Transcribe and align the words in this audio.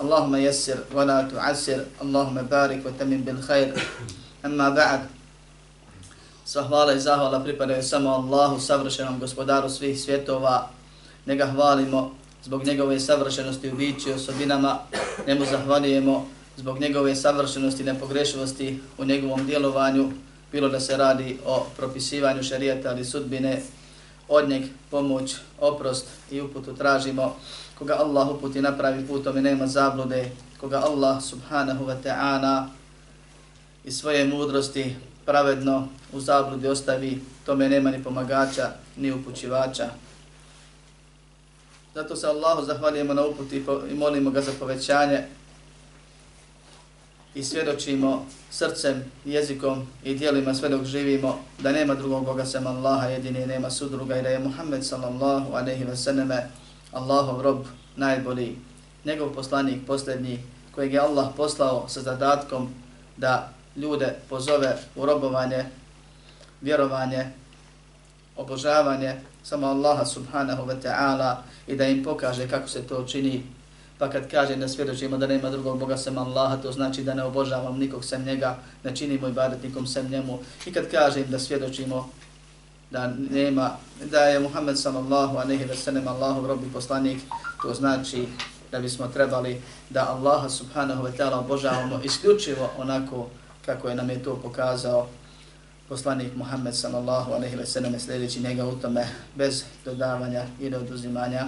اللهم 0.00 0.34
يسر 0.36 0.78
ولا 0.92 1.22
تعسر 1.22 1.80
اللهم 2.04 2.36
بارك 2.50 2.80
وتمن 2.86 3.20
بالخير 3.24 3.68
أما 4.44 4.68
بعد 4.68 5.00
Sva 6.46 6.62
hvala 6.62 6.92
i 6.94 7.00
zahvala 7.00 7.42
pripadaju 7.42 7.82
samo 7.82 8.10
Allahu, 8.10 8.60
savršenom 8.60 9.18
gospodaru 9.18 9.68
svih 9.68 10.00
svjetova. 10.00 10.68
Njega 11.26 11.46
hvalimo 11.46 12.14
zbog 12.44 12.64
njegove 12.64 13.00
savršenosti 13.00 13.70
u 13.70 13.76
biću 13.76 14.10
i 14.10 14.12
osobinama. 14.12 14.78
Njemu 15.26 15.44
zahvalijemo 15.44 16.26
zbog 16.56 16.80
njegove 16.80 17.16
savršenosti 17.16 17.82
i 17.82 17.86
nepogrešivosti 17.86 18.80
u 18.98 19.04
njegovom 19.04 19.46
djelovanju, 19.46 20.12
bilo 20.52 20.68
da 20.68 20.80
se 20.80 20.96
radi 20.96 21.38
o 21.46 21.66
propisivanju 21.76 22.42
šarijata 22.42 22.88
ali 22.88 23.04
sudbine 23.04 23.62
od 24.28 24.48
njeg 24.48 24.62
pomoć, 24.90 25.36
oprost 25.60 26.06
i 26.30 26.40
uputu 26.40 26.76
tražimo. 26.76 27.36
Koga 27.78 27.94
Allah 27.94 28.28
uputi 28.28 28.60
napravi 28.60 29.06
putom 29.06 29.38
i 29.38 29.40
nema 29.40 29.66
zablude, 29.66 30.30
koga 30.60 30.78
Allah 30.78 31.22
subhanahu 31.22 31.84
wa 31.86 31.96
ta'ana 32.04 32.66
i 33.84 33.92
svoje 33.92 34.24
mudrosti 34.24 34.96
pravedno 35.24 35.88
u 36.12 36.20
zabludi 36.20 36.68
ostavi, 36.68 37.20
tome 37.46 37.68
nema 37.68 37.90
ni 37.90 38.04
pomagača, 38.04 38.70
ni 38.96 39.12
upućivača. 39.12 39.90
Zato 41.94 42.16
se 42.16 42.26
Allahu 42.26 42.64
zahvaljujemo 42.64 43.14
na 43.14 43.26
uputi 43.26 43.64
i 43.90 43.94
molimo 43.94 44.30
ga 44.30 44.40
za 44.40 44.52
povećanje 44.60 45.26
i 47.36 47.42
svjedočimo 47.42 48.26
srcem, 48.50 49.04
jezikom 49.24 49.86
i 50.04 50.14
dijelima 50.14 50.54
sve 50.54 50.68
dok 50.68 50.84
živimo 50.84 51.38
da 51.58 51.72
nema 51.72 51.94
drugog 51.94 52.24
Boga 52.24 52.44
sem 52.44 52.66
Allaha 52.66 53.06
jedini 53.06 53.46
nema 53.46 53.70
sudruga 53.70 54.16
i 54.16 54.22
da 54.22 54.28
je 54.28 54.38
Muhammed 54.38 54.84
sallallahu 54.84 55.52
aleyhi 55.52 55.86
ve 55.88 55.96
sallame 55.96 56.46
Allahov 56.92 57.42
rob 57.42 57.66
najbolji, 57.96 58.56
njegov 59.04 59.34
poslanik 59.34 59.86
posljednji 59.86 60.38
kojeg 60.74 60.92
je 60.92 61.00
Allah 61.00 61.28
poslao 61.36 61.88
sa 61.88 62.00
zadatkom 62.00 62.68
da 63.16 63.52
ljude 63.76 64.14
pozove 64.28 64.76
u 64.96 65.06
robovanje, 65.06 65.64
vjerovanje, 66.60 67.26
obožavanje 68.36 69.14
samo 69.42 69.66
Allaha 69.66 70.04
subhanahu 70.04 70.62
wa 70.62 70.76
ta'ala 70.82 71.36
i 71.66 71.76
da 71.76 71.84
im 71.86 72.04
pokaže 72.04 72.48
kako 72.48 72.68
se 72.68 72.82
to 72.82 73.04
čini. 73.04 73.55
Pa 73.98 74.10
kad 74.10 74.30
kaže 74.30 74.56
da 74.56 74.68
svjedočimo 74.68 75.16
da 75.16 75.26
nema 75.26 75.50
drugog 75.50 75.78
Boga 75.78 75.96
sem 75.96 76.18
Allaha, 76.18 76.56
to 76.56 76.72
znači 76.72 77.02
da 77.02 77.14
ne 77.14 77.22
obožavam 77.22 77.78
nikog 77.78 78.04
sem 78.04 78.24
njega, 78.24 78.58
ne 78.84 78.96
činimo 78.96 79.28
ibadet 79.28 79.62
nikom 79.62 79.86
sem 79.86 80.08
njemu. 80.10 80.38
I 80.66 80.72
kad 80.72 80.90
kaže 80.90 81.24
da 81.24 81.38
svjedočimo 81.38 82.08
da 82.90 83.12
nema, 83.30 83.70
da 84.10 84.20
je 84.20 84.40
Muhammed 84.40 84.78
sallallahu 84.78 85.36
aleyhi 85.36 85.68
ve 85.68 85.76
sellem 85.76 86.08
Allahov 86.08 86.46
rob 86.46 86.64
i 86.64 86.72
poslanik, 86.72 87.18
to 87.62 87.74
znači 87.74 88.26
da 88.72 88.80
bismo 88.80 89.06
trebali 89.06 89.62
da 89.90 90.08
Allaha 90.08 90.48
subhanahu 90.48 91.04
wa 91.04 91.12
ta'ala 91.16 91.38
obožavamo 91.38 92.00
isključivo 92.04 92.70
onako 92.78 93.26
kako 93.66 93.88
je 93.88 93.94
nam 93.94 94.10
je 94.10 94.22
to 94.22 94.36
pokazao 94.42 95.06
poslanik 95.88 96.36
Muhammed 96.36 96.74
sallallahu 96.74 97.32
aleyhi 97.32 97.58
ve 97.58 97.66
sellem 97.66 98.00
sljedeći 98.00 98.40
njega 98.40 98.66
u 98.66 98.76
tome 98.76 99.06
bez 99.34 99.64
dodavanja 99.84 100.44
ili 100.60 100.76
oduzimanja 100.76 101.46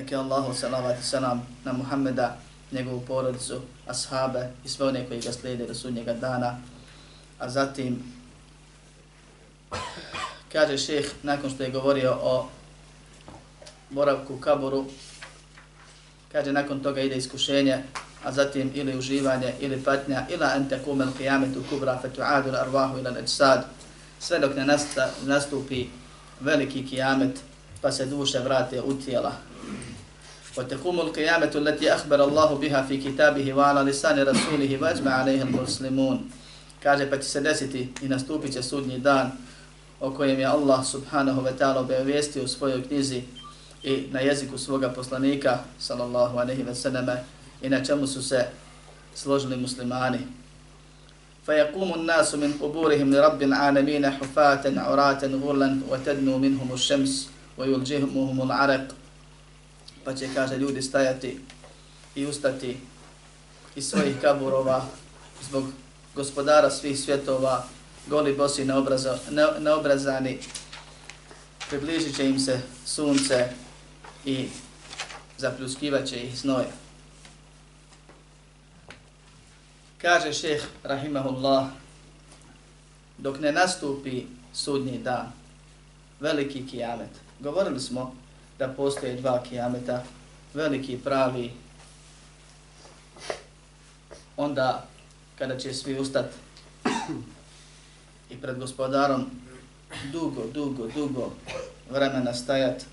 neke 0.00 0.16
Allahu 0.16 0.54
salavat 0.54 0.98
i 0.98 1.02
salam 1.02 1.42
na 1.64 1.72
Muhammeda, 1.72 2.36
njegovu 2.72 3.00
porodicu, 3.00 3.60
ashabe 3.86 4.48
i 4.64 4.68
sve 4.68 4.86
one 4.86 5.06
koji 5.08 5.20
ga 5.20 5.32
slijede 5.32 5.66
do 5.66 5.74
sudnjega 5.74 6.14
dana. 6.14 6.58
A 7.38 7.48
zatim, 7.48 8.02
kaže 10.52 10.78
šeh, 10.78 11.06
nakon 11.22 11.50
što 11.50 11.62
je 11.62 11.70
govorio 11.70 12.16
o 12.22 12.48
boravku 13.90 14.34
u 14.34 14.40
kaboru, 14.40 14.84
kaže 16.32 16.52
nakon 16.52 16.80
toga 16.82 17.00
ide 17.00 17.16
iskušenje, 17.16 17.82
a 18.24 18.32
zatim 18.32 18.70
ili 18.74 18.98
uživanje, 18.98 19.54
ili 19.60 19.82
patnja, 19.84 20.26
ila 20.30 20.54
ente 20.56 20.80
kumel 20.84 21.08
qiyametu 21.18 21.60
kubra 21.70 21.98
fetu 22.02 22.22
adul 22.24 22.56
arvahu 22.56 22.98
ila 22.98 23.10
leđsad, 23.10 23.64
sve 24.20 24.38
dok 24.38 24.56
ne 24.56 24.78
nastupi 25.26 25.86
veliki 26.40 26.86
kijamet, 26.86 27.40
pa 27.80 27.92
se 27.92 28.06
duše 28.06 28.38
vrate 28.38 28.80
u 28.80 28.94
tijela, 28.94 29.32
وتقوم 30.57 30.99
القيامة 30.99 31.51
التي 31.55 31.93
أخبر 31.93 32.23
الله 32.23 32.55
بها 32.55 32.81
في 32.81 32.97
كتابه 32.97 33.53
وعلى 33.53 33.91
لسان 33.91 34.19
رسوله 34.19 34.77
واجمع 34.81 35.11
عليه 35.11 35.41
المسلمون 35.41 36.29
kaže 36.83 37.09
pa 37.09 37.17
će 37.17 37.23
se 37.23 37.41
desiti 37.41 37.89
i 38.01 38.07
nastupit 38.07 38.53
će 38.53 38.63
sudnji 38.63 38.99
dan 38.99 39.31
o 39.99 40.11
kojem 40.11 40.39
je 40.39 40.45
Allah 40.45 40.85
subhanahu 40.85 41.41
wa 41.41 41.51
ta'ala 41.59 41.79
obavijestio 41.79 42.43
u 42.43 42.47
svojoj 42.47 42.87
knjizi 42.87 43.21
i 43.83 44.07
na 44.11 44.19
jeziku 44.19 44.57
svoga 44.57 44.89
poslanika 44.89 45.59
sallallahu 45.79 46.37
alaihi 46.37 46.63
wa 46.63 46.75
sallam 46.75 47.05
i 47.61 47.69
na 47.69 47.83
čemu 47.83 48.07
su 48.07 48.23
se 48.23 48.45
složili 49.15 49.57
muslimani. 49.57 50.19
فيقوم 51.45 51.93
الناس 51.93 52.35
من 52.35 52.53
قبورهم 52.61 53.13
لرب 53.13 53.41
العالمين 53.41 54.09
حفاة 54.09 54.63
عراة 54.77 55.21
غرلا 55.43 55.79
وتدنو 55.89 56.37
منهم 56.37 56.73
الشمس 56.73 57.29
ويلجهمهم 57.57 58.41
العرق 58.41 58.85
pa 60.10 60.16
će, 60.16 60.28
kaže, 60.34 60.56
ljudi 60.56 60.82
stajati 60.82 61.40
i 62.14 62.26
ustati 62.26 62.76
iz 63.76 63.88
svojih 63.88 64.16
kaburova 64.20 64.86
zbog 65.42 65.64
gospodara 66.14 66.70
svih 66.70 67.00
svjetova, 67.00 67.64
goli 68.06 68.36
bosi 68.36 68.64
neobrazo, 68.64 69.18
ne, 69.30 69.46
neobrazani, 69.60 70.38
približit 71.68 72.16
će 72.16 72.28
im 72.28 72.40
se 72.40 72.60
sunce 72.86 73.48
i 74.24 74.48
zapljuskivat 75.38 76.06
će 76.06 76.16
ih 76.16 76.38
znoj. 76.38 76.64
Kaže 79.98 80.32
šeh, 80.32 80.62
rahimahullah, 80.82 81.66
dok 83.18 83.40
ne 83.40 83.52
nastupi 83.52 84.24
sudnji 84.52 84.98
dan, 84.98 85.32
veliki 86.20 86.66
kijamet. 86.66 87.10
Govorili 87.40 87.80
smo 87.80 88.14
da 88.60 88.68
postoje 88.68 89.16
dva 89.16 89.42
kijameta, 89.42 90.02
veliki 90.54 90.98
pravi, 91.04 91.52
onda 94.36 94.86
kada 95.38 95.58
će 95.58 95.74
svi 95.74 95.98
ustati 95.98 96.36
i 98.30 98.36
pred 98.36 98.58
gospodarom 98.58 99.30
dugo, 100.12 100.44
dugo, 100.54 100.88
dugo 100.94 101.32
vremena 101.90 102.34
stajat, 102.34 102.84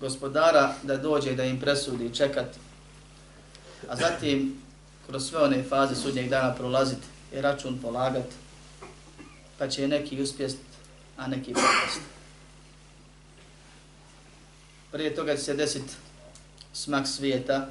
gospodara 0.00 0.74
da 0.82 0.96
dođe 0.96 1.34
da 1.34 1.44
im 1.44 1.60
presudi 1.60 2.14
čekat, 2.14 2.56
a 3.88 3.96
zatim 3.96 4.62
kroz 5.06 5.28
sve 5.28 5.42
one 5.42 5.62
faze 5.62 5.94
sudnjeg 5.94 6.28
dana 6.28 6.54
prolaziti 6.54 7.06
i 7.32 7.40
račun 7.40 7.78
polagat, 7.82 8.26
pa 9.58 9.68
će 9.68 9.88
neki 9.88 10.22
uspjest, 10.22 10.58
a 11.16 11.26
neki 11.26 11.52
propast 11.52 12.21
prije 14.92 15.14
toga 15.14 15.36
će 15.36 15.42
se 15.42 15.54
desiti 15.54 15.94
smak 16.72 17.06
svijeta, 17.06 17.68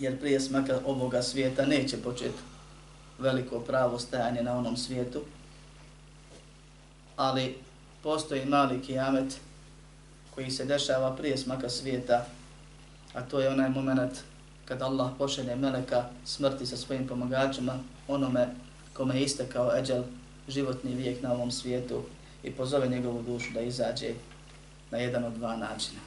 jer 0.00 0.20
prije 0.20 0.40
smaka 0.40 0.80
ovoga 0.86 1.22
svijeta 1.22 1.66
neće 1.66 1.96
početi 1.96 2.38
veliko 3.18 3.60
pravo 3.60 3.98
stajanje 3.98 4.42
na 4.42 4.58
onom 4.58 4.76
svijetu, 4.76 5.22
ali 7.16 7.58
postoji 8.02 8.44
mali 8.44 8.82
kijamet 8.82 9.40
koji 10.34 10.50
se 10.50 10.64
dešava 10.64 11.16
prije 11.16 11.36
smaka 11.36 11.68
svijeta, 11.68 12.26
a 13.14 13.22
to 13.22 13.40
je 13.40 13.48
onaj 13.48 13.70
moment 13.70 14.12
kad 14.64 14.82
Allah 14.82 15.10
pošelje 15.18 15.56
meleka 15.56 16.04
smrti 16.24 16.66
sa 16.66 16.76
svojim 16.76 17.06
pomagačima, 17.06 17.78
onome 18.08 18.48
kome 18.92 19.16
je 19.16 19.22
istekao 19.22 19.76
eđel 19.78 20.02
životni 20.48 20.94
vijek 20.94 21.22
na 21.22 21.32
ovom 21.32 21.50
svijetu 21.50 22.02
i 22.42 22.50
pozove 22.50 22.88
njegovu 22.88 23.22
dušu 23.22 23.52
da 23.54 23.60
izađe 23.60 24.14
na 24.92 24.98
jedan 24.98 25.24
od 25.24 25.32
dva 25.32 25.56
načina. 25.56 26.00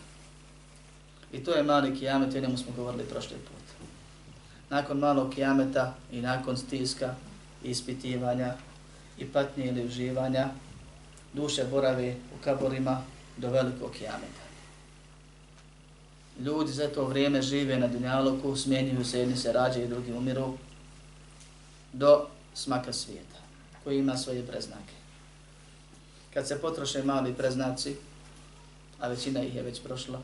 I 1.33 1.43
to 1.43 1.51
je 1.51 1.63
mali 1.63 1.95
kijamet, 1.99 2.35
o 2.35 2.39
njemu 2.39 2.57
smo 2.57 2.71
govorili 2.75 3.03
prošli 3.03 3.37
put. 3.37 3.89
Nakon 4.69 4.99
malog 4.99 5.33
kijameta 5.33 5.93
i 6.11 6.21
nakon 6.21 6.57
stiska 6.57 7.15
i 7.63 7.69
ispitivanja 7.69 8.53
i 9.17 9.25
patnje 9.25 9.65
ili 9.65 9.85
uživanja, 9.85 10.49
duše 11.33 11.63
borave 11.63 12.15
u 12.15 12.43
kaborima 12.43 13.01
do 13.37 13.49
velikog 13.49 13.91
kijameta 13.91 14.45
ljudi 16.39 16.71
za 16.71 16.87
to 16.87 17.05
vrijeme 17.05 17.41
žive 17.41 17.77
na 17.77 17.87
dunjaloku, 17.87 18.55
smjenjuju 18.55 19.05
se, 19.05 19.19
jedni 19.19 19.37
se 19.37 19.53
rađaju, 19.53 19.87
drugi 19.87 20.11
umiru, 20.11 20.53
do 21.93 22.27
smaka 22.53 22.93
svijeta, 22.93 23.39
koji 23.83 23.99
ima 23.99 24.17
svoje 24.17 24.47
preznake. 24.47 24.93
Kad 26.33 26.47
se 26.47 26.61
potroše 26.61 27.03
mali 27.03 27.33
preznaci, 27.33 27.95
a 28.99 29.07
većina 29.07 29.43
ih 29.43 29.55
je 29.55 29.61
već 29.61 29.81
prošla, 29.83 30.21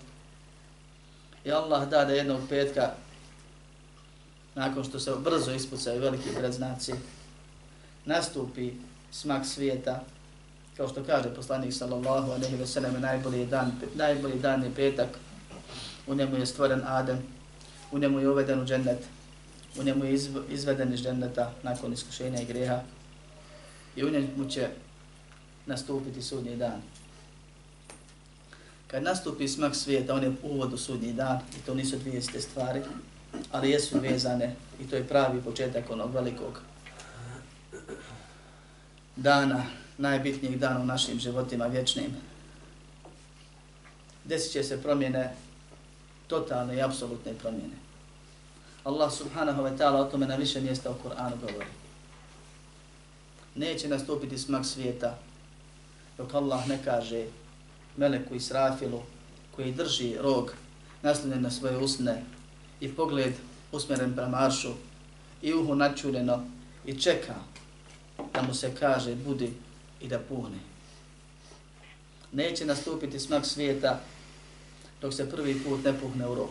i 1.45 1.51
Allah 1.51 1.89
da 1.89 2.05
da 2.05 2.13
jednog 2.13 2.39
petka, 2.49 2.91
nakon 4.55 4.83
što 4.83 4.99
se 4.99 5.11
brzo 5.23 5.51
ispucaju 5.51 6.01
veliki 6.01 6.29
predznaci, 6.37 6.93
nastupi 8.05 8.71
smak 9.11 9.45
svijeta, 9.45 10.03
kao 10.77 10.87
što 10.87 11.03
kaže 11.03 11.35
poslanik 11.35 11.73
sallallahu 11.73 12.31
alejhi 12.31 12.55
ve 12.55 12.67
sellem 12.67 13.01
najbolji 13.01 13.45
dan 13.45 13.71
najbolji 13.95 14.39
dan 14.39 14.63
je 14.63 14.75
petak. 14.75 15.09
U 16.07 16.15
njemu 16.15 16.37
je 16.37 16.45
stvoren 16.45 16.81
Adem, 16.85 17.19
u 17.91 17.99
njemu 17.99 18.19
je 18.19 18.29
uveden 18.29 18.61
u 18.61 18.65
džennet, 18.65 18.99
u 19.79 19.83
njemu 19.83 20.05
je 20.05 20.13
izveden 20.49 20.93
iz 20.93 21.01
dženneta 21.01 21.51
nakon 21.63 21.93
iskušenja 21.93 22.41
i 22.41 22.45
greha. 22.45 22.81
I 23.95 24.03
u 24.03 24.09
njemu 24.09 24.49
će 24.49 24.69
nastupiti 25.65 26.21
sudnji 26.21 26.55
dan. 26.55 26.81
Kad 28.91 29.03
nastupi 29.03 29.47
smak 29.47 29.75
svijeta, 29.75 30.13
on 30.13 30.23
je 30.23 30.33
uvod 30.43 30.73
u 30.73 30.77
sudnji 30.77 31.13
dan 31.13 31.39
i 31.57 31.65
to 31.65 31.73
nisu 31.73 31.97
dvije 31.97 32.17
iste 32.17 32.41
stvari, 32.41 32.81
ali 33.51 33.69
jesu 33.69 33.99
vezane 33.99 34.55
i 34.81 34.87
to 34.89 34.95
je 34.95 35.07
pravi 35.07 35.41
početak 35.41 35.89
onog 35.89 36.13
velikog 36.13 36.61
dana, 39.15 39.63
najbitnijeg 39.97 40.57
dana 40.57 40.79
u 40.79 40.85
našim 40.85 41.19
životima 41.19 41.65
vječnim. 41.65 42.15
Desit 44.23 44.51
će 44.51 44.63
se 44.63 44.81
promjene 44.81 45.35
totalne 46.27 46.75
i 46.75 46.81
apsolutne 46.81 47.33
promjene. 47.33 47.75
Allah 48.83 49.13
subhanahu 49.13 49.61
wa 49.61 49.77
ta'ala 49.77 49.95
o 49.95 50.11
tome 50.11 50.27
na 50.27 50.35
više 50.35 50.61
mjesta 50.61 50.91
u 50.91 50.95
Kur'anu 51.03 51.39
govori. 51.41 51.69
Neće 53.55 53.87
nastupiti 53.87 54.37
smak 54.37 54.65
svijeta 54.65 55.17
dok 56.17 56.33
Allah 56.33 56.67
ne 56.67 56.79
kaže 56.85 57.25
Meleku 57.97 58.35
Israfilu 58.35 59.01
koji 59.55 59.73
drži 59.73 60.17
rog 60.21 60.53
naslonjen 61.01 61.41
na 61.41 61.51
svoje 61.51 61.77
usne 61.77 62.23
i 62.79 62.93
pogled 62.93 63.33
usmeren 63.71 64.15
prema 64.15 64.37
aršu 64.37 64.71
i 65.41 65.53
uhu 65.53 65.75
načuljeno 65.75 66.45
i 66.85 66.99
čeka 66.99 67.35
da 68.33 68.41
mu 68.41 68.53
se 68.53 68.75
kaže 68.79 69.15
budi 69.15 69.53
i 70.01 70.07
da 70.07 70.19
puhne. 70.19 70.57
Neće 72.31 72.65
nastupiti 72.65 73.19
smak 73.19 73.45
svijeta 73.45 73.99
dok 75.01 75.13
se 75.13 75.29
prvi 75.29 75.63
put 75.63 75.83
ne 75.83 75.99
puhne 75.99 76.27
u 76.27 76.35
rog. 76.35 76.49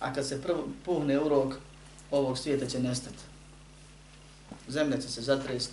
A 0.00 0.14
kad 0.14 0.26
se 0.26 0.42
prvo 0.42 0.68
puhne 0.84 1.20
u 1.20 1.28
rog, 1.28 1.58
ovog 2.10 2.38
svijeta 2.38 2.66
će 2.66 2.80
nestati. 2.80 3.22
Zemlja 4.68 4.96
će 4.96 5.08
se 5.08 5.22
zatrest, 5.22 5.70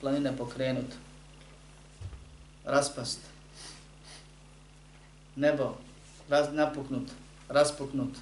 planine 0.00 0.36
pokrenut, 0.36 0.86
raspast, 2.64 3.18
nebo 5.36 5.76
raz, 6.28 6.52
napuknut, 6.52 7.08
raspuknut, 7.48 8.16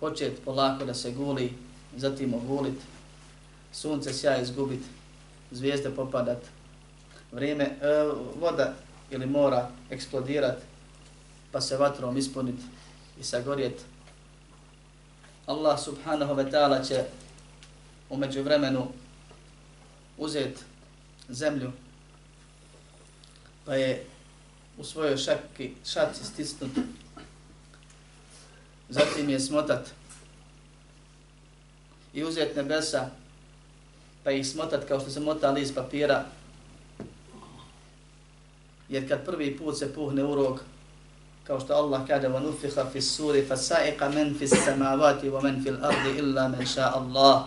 počet 0.00 0.44
polako 0.44 0.84
da 0.84 0.94
se 0.94 1.10
guli, 1.10 1.52
zatim 1.96 2.34
ogulit, 2.34 2.80
sunce 3.72 4.12
sjaj 4.12 4.42
izgubit, 4.42 4.82
zvijezde 5.50 5.90
popadat, 5.90 6.42
vrijeme, 7.32 7.64
e, 7.64 8.04
voda 8.40 8.74
ili 9.10 9.26
mora 9.26 9.70
eksplodirat, 9.90 10.58
pa 11.52 11.60
se 11.60 11.76
vatrom 11.76 12.16
ispunit 12.16 12.60
i 13.20 13.24
sagorjet. 13.24 13.84
Allah 15.46 15.80
subhanahu 15.80 16.34
wa 16.34 16.50
ta'ala 16.50 16.88
će 16.88 17.04
umeđu 18.10 18.42
vremenu 18.42 18.86
uzet 20.18 20.64
zemlju, 21.28 21.72
pa 23.64 23.74
je 23.74 24.04
u 24.78 24.84
svojoj 24.84 25.16
šaki, 25.16 25.74
šaci 25.84 26.24
stisnut, 26.24 26.70
zatim 28.88 29.28
je 29.28 29.40
smotat. 29.40 29.90
I 32.14 32.24
uzet 32.24 32.56
nebesa, 32.56 33.10
pa 34.24 34.30
ih 34.30 34.46
smotat 34.46 34.84
kao 34.88 35.00
što 35.00 35.10
se 35.10 35.20
mota 35.20 35.50
list 35.50 35.74
papira, 35.74 36.24
jer 38.88 39.08
kad 39.08 39.24
prvi 39.24 39.56
put 39.56 39.78
se 39.78 39.94
puhne 39.94 40.24
urok, 40.24 40.60
kao 41.44 41.60
što 41.60 41.74
Allah 41.74 42.06
kaže 42.06 42.28
va 42.28 42.40
nufiha 42.40 42.84
fi 42.92 43.00
suri 43.00 43.46
fa 43.46 43.56
sa'iqa 43.56 44.14
man 44.14 44.34
fi 44.38 44.46
samawati 44.46 45.30
wa 45.30 45.42
man 45.42 45.62
fi 45.62 45.70
al-ardi 45.70 46.18
illa 46.18 46.48
man 46.48 46.66
sha 46.66 46.92
Allah. 46.94 47.44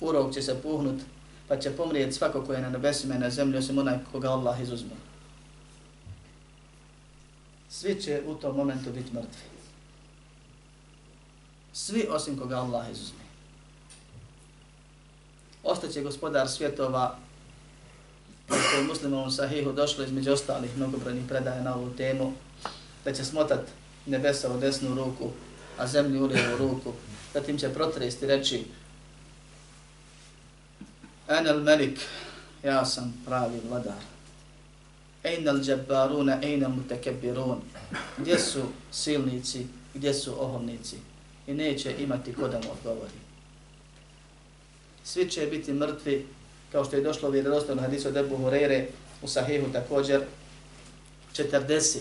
Urok 0.00 0.34
će 0.34 0.42
se 0.42 0.62
puhnut 0.62 1.00
pa 1.48 1.56
će 1.56 1.70
pomrijeti 1.70 2.12
svako 2.12 2.44
ko 2.44 2.52
je 2.52 2.60
na 2.60 2.70
nebesima 2.70 3.14
i 3.14 3.18
na 3.18 3.30
zemlji 3.30 3.58
osim 3.58 3.78
onaj 3.78 3.98
koga 4.12 4.30
Allah 4.30 4.60
izuzme 4.60 5.11
svi 7.72 8.02
će 8.02 8.22
u 8.26 8.34
tom 8.34 8.56
momentu 8.56 8.92
biti 8.92 9.14
mrtvi. 9.14 9.42
Svi 11.72 12.06
osim 12.10 12.38
koga 12.38 12.56
Allah 12.56 12.90
izuzme. 12.90 13.22
Ostaće 15.62 16.02
gospodar 16.02 16.48
svjetova 16.48 17.18
kako 18.48 18.76
je 18.76 18.84
muslimovom 18.84 19.30
sahihu 19.30 19.72
došlo 19.72 20.04
između 20.04 20.32
ostalih 20.32 20.76
mnogobrojnih 20.76 21.24
predaja 21.28 21.62
na 21.62 21.74
ovu 21.74 21.90
temu, 21.90 22.32
da 23.04 23.12
će 23.12 23.24
smotat 23.24 23.60
nebesa 24.06 24.54
u 24.54 24.60
desnu 24.60 24.94
ruku, 24.94 25.30
a 25.78 25.86
zemlju 25.86 26.24
u 26.24 26.26
lijevu 26.26 26.56
ruku, 26.58 26.92
zatim 27.34 27.58
će 27.58 27.74
protresti 27.74 28.26
reći 28.26 28.64
Enel 31.28 31.60
Melik, 31.60 32.00
ja 32.62 32.84
sam 32.84 33.22
pravi 33.26 33.60
vladar. 33.68 34.11
Ejna 35.24 35.52
al-đabbaruna, 35.52 36.42
ejna 36.42 36.68
mutakebirun. 36.68 37.60
Gdje 38.18 38.38
su 38.38 38.62
silnici, 38.92 39.66
gdje 39.94 40.14
su 40.14 40.42
oholnici? 40.42 40.96
I 41.46 41.54
neće 41.54 41.94
imati 41.98 42.34
ko 42.34 42.48
da 42.48 42.58
mu 42.58 42.72
odgovori. 42.72 43.12
Svi 45.04 45.30
će 45.30 45.46
biti 45.46 45.72
mrtvi, 45.72 46.26
kao 46.72 46.84
što 46.84 46.96
je 46.96 47.02
došlo 47.02 47.28
u 47.28 47.32
vjerovostom 47.32 47.78
hadisu 47.78 48.08
od 48.08 48.16
Ebu 48.16 48.36
Hurere, 48.36 48.86
u 49.22 49.28
Sahihu 49.28 49.72
također, 49.72 50.20
40 51.36 51.98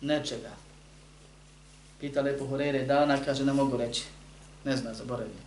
nečega. 0.00 0.50
Pita 2.00 2.28
Ebu 2.28 2.46
Hurere 2.46 2.84
dana, 2.84 3.18
kaže 3.24 3.44
ne 3.44 3.52
mogu 3.52 3.76
reći. 3.76 4.02
Ne 4.64 4.76
zna, 4.76 4.94
zaboravio. 4.94 5.42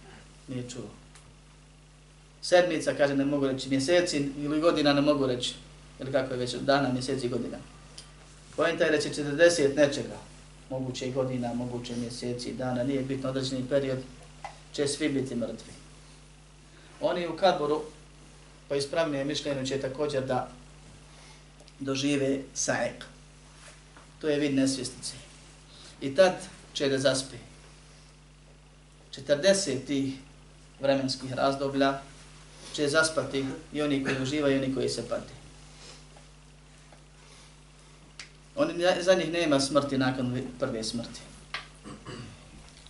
Nije 0.48 0.70
čuo. 0.70 0.90
Sedmica, 2.42 2.94
kaže 2.94 3.16
ne 3.16 3.26
mogu 3.26 3.48
reći. 3.48 3.70
Mjeseci 3.70 4.30
ili 4.38 4.62
godina 4.62 4.94
ne 4.94 5.02
mogu 5.02 5.28
reći. 5.28 5.54
Ili 6.00 6.12
kako 6.12 6.34
je 6.34 6.40
već 6.40 6.56
dana, 6.56 6.94
mjeseci 6.94 7.30
godina. 7.30 7.58
Pojenta 8.56 8.84
je 8.84 8.92
da 8.92 8.98
će 8.98 9.10
40 9.10 9.76
nečega. 9.76 10.18
Moguće 10.70 11.12
godina, 11.12 11.54
moguće 11.54 11.96
mjeseci, 11.96 12.54
dana, 12.54 12.84
nije 12.84 13.02
bitno 13.02 13.30
određeni 13.30 13.66
period, 13.70 14.00
će 14.74 14.88
svi 14.88 15.10
biti 15.10 15.36
mrtvi. 15.36 15.74
Oni 17.02 17.28
u 17.28 17.38
kaboru, 17.38 17.82
po 18.70 18.76
ispravnije 18.76 19.26
mišljenju, 19.26 19.66
će 19.66 19.82
također 19.82 20.26
da 20.26 20.50
dožive 21.80 22.40
saik. 22.54 23.06
To 24.22 24.28
je 24.28 24.40
vid 24.40 24.56
nesvjestice. 24.56 25.14
I 26.02 26.16
tad 26.16 26.34
će 26.74 26.90
da 26.90 26.98
zaspi. 26.98 27.38
40 29.16 29.86
tih 29.88 30.14
vremenskih 30.80 31.34
razdoblja 31.34 32.02
će 32.74 32.88
zaspati 32.88 33.46
i 33.74 33.82
oni 33.82 34.04
koji 34.04 34.22
uživaju 34.22 34.56
i 34.56 34.64
oni 34.64 34.76
koji 34.76 34.90
se 34.90 35.10
pati. 35.10 35.34
Oni, 38.56 38.74
za 39.02 39.14
njih 39.14 39.32
nema 39.32 39.60
smrti 39.60 39.98
nakon 39.98 40.42
prve 40.60 40.84
smrti. 40.84 41.20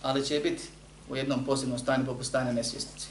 Ali 0.02 0.26
će 0.26 0.40
biti 0.40 0.62
u 1.08 1.16
jednom 1.16 1.44
posebnom 1.44 1.78
stanju 1.78 2.06
poput 2.06 2.26
stanja 2.26 2.52
nesvjestice. 2.52 3.06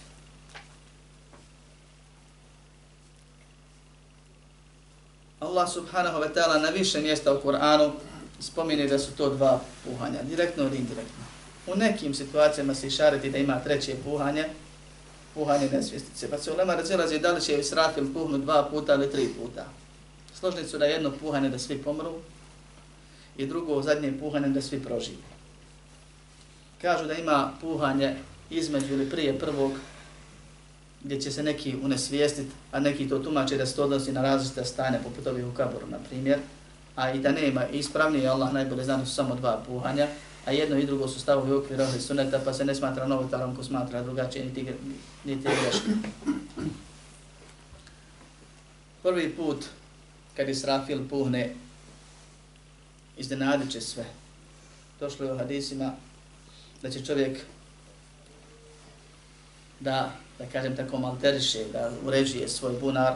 Allah 5.39 5.69
subhanahu 5.69 6.19
wa 6.19 6.33
ta'ala 6.33 6.61
na 6.61 6.69
više 6.69 7.01
mjesta 7.01 7.33
u 7.33 7.41
Kur'anu 7.41 7.91
spomine 8.39 8.87
da 8.87 8.99
su 8.99 9.11
to 9.11 9.29
dva 9.29 9.59
puhanja, 9.85 10.23
direktno 10.23 10.63
ili 10.63 10.77
indirektno. 10.77 11.25
U 11.67 11.75
nekim 11.75 12.13
situacijama 12.13 12.75
se 12.75 12.87
išariti 12.87 13.29
da 13.29 13.37
ima 13.37 13.59
treće 13.59 13.95
puhanje, 14.03 14.45
puhanje 15.33 15.69
nesvjestice. 15.71 16.29
Pa 16.29 16.37
se 16.37 16.51
ulema 16.51 16.75
razilazi 16.75 17.19
da 17.19 17.31
li 17.31 17.41
će 17.41 17.59
Israfil 17.59 18.13
puhnu 18.13 18.37
dva 18.37 18.67
puta 18.71 18.93
ili 18.93 19.11
tri 19.11 19.27
puta. 19.27 19.65
Složni 20.39 20.67
su 20.67 20.77
da 20.77 20.85
jedno 20.85 21.11
puhanje 21.21 21.49
da 21.49 21.59
svi 21.59 21.77
pomru 21.77 22.13
i 23.37 23.45
drugo 23.45 23.81
zadnje 23.81 24.13
puhanje 24.19 24.47
da 24.47 24.61
svi 24.61 24.79
prožive. 24.79 25.17
Kažu 26.81 27.05
da 27.05 27.13
ima 27.13 27.51
puhanje 27.61 28.15
između 28.49 28.93
ili 28.93 29.09
prije 29.09 29.39
prvog 29.39 29.71
gdje 31.03 31.21
će 31.21 31.31
se 31.31 31.43
neki 31.43 31.75
unesvijestiti, 31.83 32.51
a 32.71 32.79
neki 32.79 33.09
to 33.09 33.19
tumače 33.19 33.57
da 33.57 33.65
se 33.65 33.75
to 33.75 33.83
odnosi 33.83 34.11
na 34.11 34.21
različite 34.21 34.65
stane, 34.65 34.99
poput 35.03 35.27
ovih 35.27 35.45
u 35.45 35.53
kaboru, 35.53 35.87
na 35.87 35.97
primjer, 36.09 36.39
a 36.95 37.11
i 37.11 37.19
da 37.19 37.31
nema 37.31 37.67
ispravnije, 37.67 38.27
Allah 38.27 38.53
najbolje 38.53 38.83
zna 38.83 39.05
su 39.05 39.15
samo 39.15 39.35
dva 39.35 39.63
puhanja, 39.67 40.07
a 40.45 40.51
jedno 40.51 40.77
i 40.77 40.85
drugo 40.85 41.07
su 41.07 41.19
stavovi 41.19 41.53
u 41.53 41.57
okviru 41.57 41.83
ovih 41.83 42.01
suneta, 42.01 42.41
pa 42.45 42.53
se 42.53 42.65
ne 42.65 42.75
smatra 42.75 43.07
novotarom 43.07 43.55
ko 43.55 43.63
smatra 43.63 44.01
drugačije, 44.03 44.45
niti, 44.45 44.67
niti 45.25 45.41
greška. 45.41 45.89
Prvi 49.03 49.29
put, 49.29 49.65
kad 50.35 50.49
Israfil 50.49 50.99
puhne, 51.09 51.55
iznenadit 53.17 53.71
će 53.71 53.81
sve. 53.81 54.05
Došlo 54.99 55.25
je 55.25 55.33
u 55.33 55.37
hadisima 55.37 55.93
da 56.81 56.89
će 56.89 57.05
čovjek 57.05 57.39
da, 59.79 60.11
da 60.39 60.45
kažem 60.45 60.75
tako, 60.75 60.97
malteriše, 60.97 61.63
da 61.73 61.91
uređuje 62.05 62.49
svoj 62.49 62.73
bunar, 62.79 63.13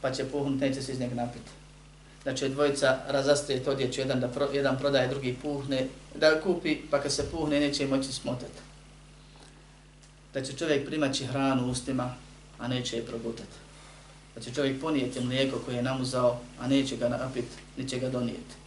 pa 0.00 0.12
će 0.12 0.24
puhnut, 0.24 0.60
neće 0.60 0.82
se 0.82 0.92
iz 0.92 1.00
njega 1.00 1.14
napiti 1.14 1.50
da 2.24 2.34
će 2.34 2.48
dvojica 2.48 2.98
razastrijeti 3.08 3.70
odjeću, 3.70 4.00
jedan, 4.00 4.20
da 4.20 4.28
pro, 4.28 4.48
jedan 4.52 4.78
prodaje, 4.78 5.08
drugi 5.08 5.36
puhne, 5.42 5.86
da 6.14 6.40
kupi, 6.40 6.76
pa 6.90 7.00
kad 7.00 7.12
se 7.12 7.30
puhne 7.30 7.60
neće 7.60 7.86
moći 7.86 8.12
smotati. 8.12 8.60
Da 10.34 10.42
će 10.42 10.52
čovjek 10.52 10.86
primaći 10.86 11.26
hranu 11.26 11.70
ustima, 11.70 12.14
a 12.58 12.68
neće 12.68 12.96
je 12.96 13.06
progutati. 13.06 13.56
Da 14.34 14.40
će 14.40 14.54
čovjek 14.54 14.80
ponijeti 14.80 15.20
mlijeko 15.20 15.58
koje 15.58 15.76
je 15.76 15.82
namuzao, 15.82 16.40
a 16.60 16.66
neće 16.66 16.96
ga 16.96 17.08
napiti, 17.08 17.56
neće 17.76 17.98
ga 17.98 18.08
donijeti 18.08 18.61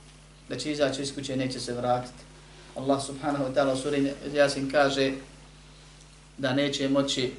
Da 0.49 0.59
će 0.59 0.73
izaći 0.73 1.03
iz 1.03 1.15
kuće, 1.15 1.37
neće 1.37 1.61
se 1.61 1.73
vratiti. 1.73 2.23
Allah 2.77 3.05
subhanahu 3.05 3.45
wa 3.45 3.55
ta'ala 3.55 3.73
u 3.73 3.77
suri 3.77 4.13
Jasin 4.35 4.71
kaže 4.71 5.13
da 6.39 6.53
neće 6.53 6.89
moći 6.89 7.33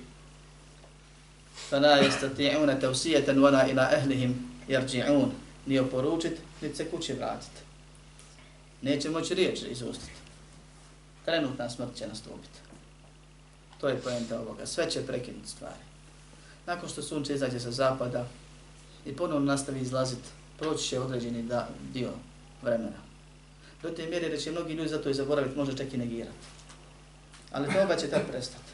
فَلَا 1.71 2.03
يَسْتَطِعُونَ 2.07 2.79
تَوْسِيَةً 2.81 3.27
وَلَا 3.35 3.65
إِلَا 3.71 3.85
أَهْلِهِمْ 3.95 4.33
يَرْجِعُونَ 4.69 5.29
ni 5.65 5.79
oporučiti, 5.79 6.41
ni 6.61 6.75
se 6.75 6.89
kuće 6.89 7.13
vratiti. 7.13 7.61
Neće 8.81 9.09
moći 9.09 9.35
riječ 9.35 9.59
izustiti. 9.71 10.11
Trenutna 11.25 11.69
smrt 11.69 11.95
će 11.95 12.07
nastupiti. 12.07 12.59
To 13.81 13.87
je 13.87 14.01
pojenta 14.01 14.39
ovoga. 14.39 14.65
Sve 14.65 14.89
će 14.89 15.05
prekinuti 15.07 15.49
stvari. 15.49 15.83
Nakon 16.65 16.89
što 16.89 17.01
sunce 17.01 17.35
izađe 17.35 17.59
sa 17.59 17.71
zapada 17.71 18.27
i 19.05 19.15
ponovno 19.15 19.45
nastavi 19.45 19.79
izlaziti, 19.79 20.29
proći 20.59 20.87
će 20.87 20.99
određeni 20.99 21.43
da, 21.43 21.69
dio 21.93 22.09
vremena. 22.62 23.06
Do 23.82 23.90
te 23.90 24.06
mjere 24.06 24.28
da 24.28 24.36
će 24.36 24.50
mnogi 24.50 24.74
ljudi 24.74 24.88
za 24.88 25.02
to 25.02 25.10
i 25.10 25.14
zaboraviti, 25.14 25.56
može 25.56 25.76
čak 25.76 25.94
i 25.94 25.96
negirati. 25.96 26.36
Ali 27.52 27.72
toga 27.72 27.96
će 27.96 28.10
tad 28.10 28.22
prestati. 28.28 28.70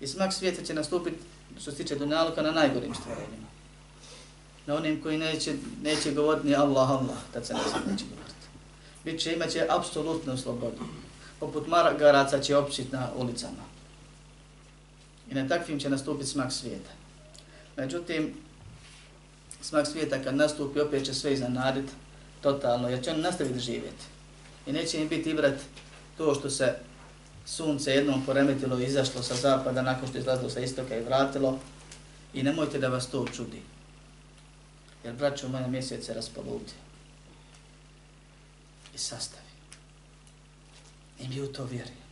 I 0.00 0.06
smak 0.06 0.32
svijeta 0.32 0.62
će 0.62 0.74
nastupiti, 0.74 1.16
što 1.60 1.70
se 1.70 1.76
tiče 1.76 1.96
dunjaluka, 1.96 2.42
na 2.42 2.50
najgorim 2.50 2.94
stvorenjima. 2.94 3.48
na 4.66 4.74
onim 4.74 5.02
koji 5.02 5.18
neće, 5.18 5.54
neće 5.82 6.12
govoriti 6.12 6.46
ni 6.46 6.54
Allah, 6.54 6.90
Allah, 6.90 7.18
tad 7.32 7.46
se 7.46 7.54
ne 7.54 7.60
znam 7.70 7.82
neće 7.90 8.04
govoriti. 8.04 8.34
Biće, 9.04 9.32
imaće 9.32 9.66
apsolutnu 9.70 10.36
slobodu. 10.36 10.84
Poput 11.40 11.66
margaraca 11.66 12.40
će 12.40 12.56
općiti 12.56 12.92
na 12.92 13.08
ulicama. 13.16 13.64
I 15.30 15.34
na 15.34 15.48
takvim 15.48 15.80
će 15.80 15.90
nastupiti 15.90 16.30
smak 16.30 16.52
svijeta. 16.52 16.90
Međutim, 17.76 18.34
smak 19.60 19.86
svijeta 19.86 20.22
kad 20.22 20.36
nastupi, 20.36 20.80
opet 20.80 21.04
će 21.04 21.14
sve 21.14 21.32
iznenaditi 21.32 21.92
totalno, 22.44 22.88
jer 22.88 23.04
će 23.04 23.10
oni 23.10 23.22
nastaviti 23.22 23.58
živjeti. 23.58 24.04
I 24.66 24.72
neće 24.72 25.00
im 25.00 25.08
biti 25.08 25.30
ibrat 25.30 25.54
to 26.16 26.34
što 26.34 26.50
se 26.50 26.74
sunce 27.46 27.90
jednom 27.90 28.26
poremetilo 28.26 28.78
i 28.78 28.84
izašlo 28.84 29.22
sa 29.22 29.34
zapada 29.34 29.82
nakon 29.82 30.08
što 30.08 30.18
je 30.18 30.20
izlazilo 30.20 30.50
sa 30.50 30.60
istoka 30.60 30.96
i 30.96 31.04
vratilo. 31.04 31.58
I 32.34 32.42
nemojte 32.42 32.78
da 32.78 32.88
vas 32.88 33.06
to 33.10 33.26
čudi. 33.36 33.62
Jer 35.04 35.14
braćo 35.14 35.48
moja 35.48 35.66
mjesec 35.66 36.06
se 36.06 36.14
raspoluti. 36.14 36.72
I 38.94 38.98
sastavi. 38.98 39.54
I 41.20 41.28
mi 41.28 41.40
u 41.40 41.52
to 41.52 41.64
vjerujemo. 41.64 42.04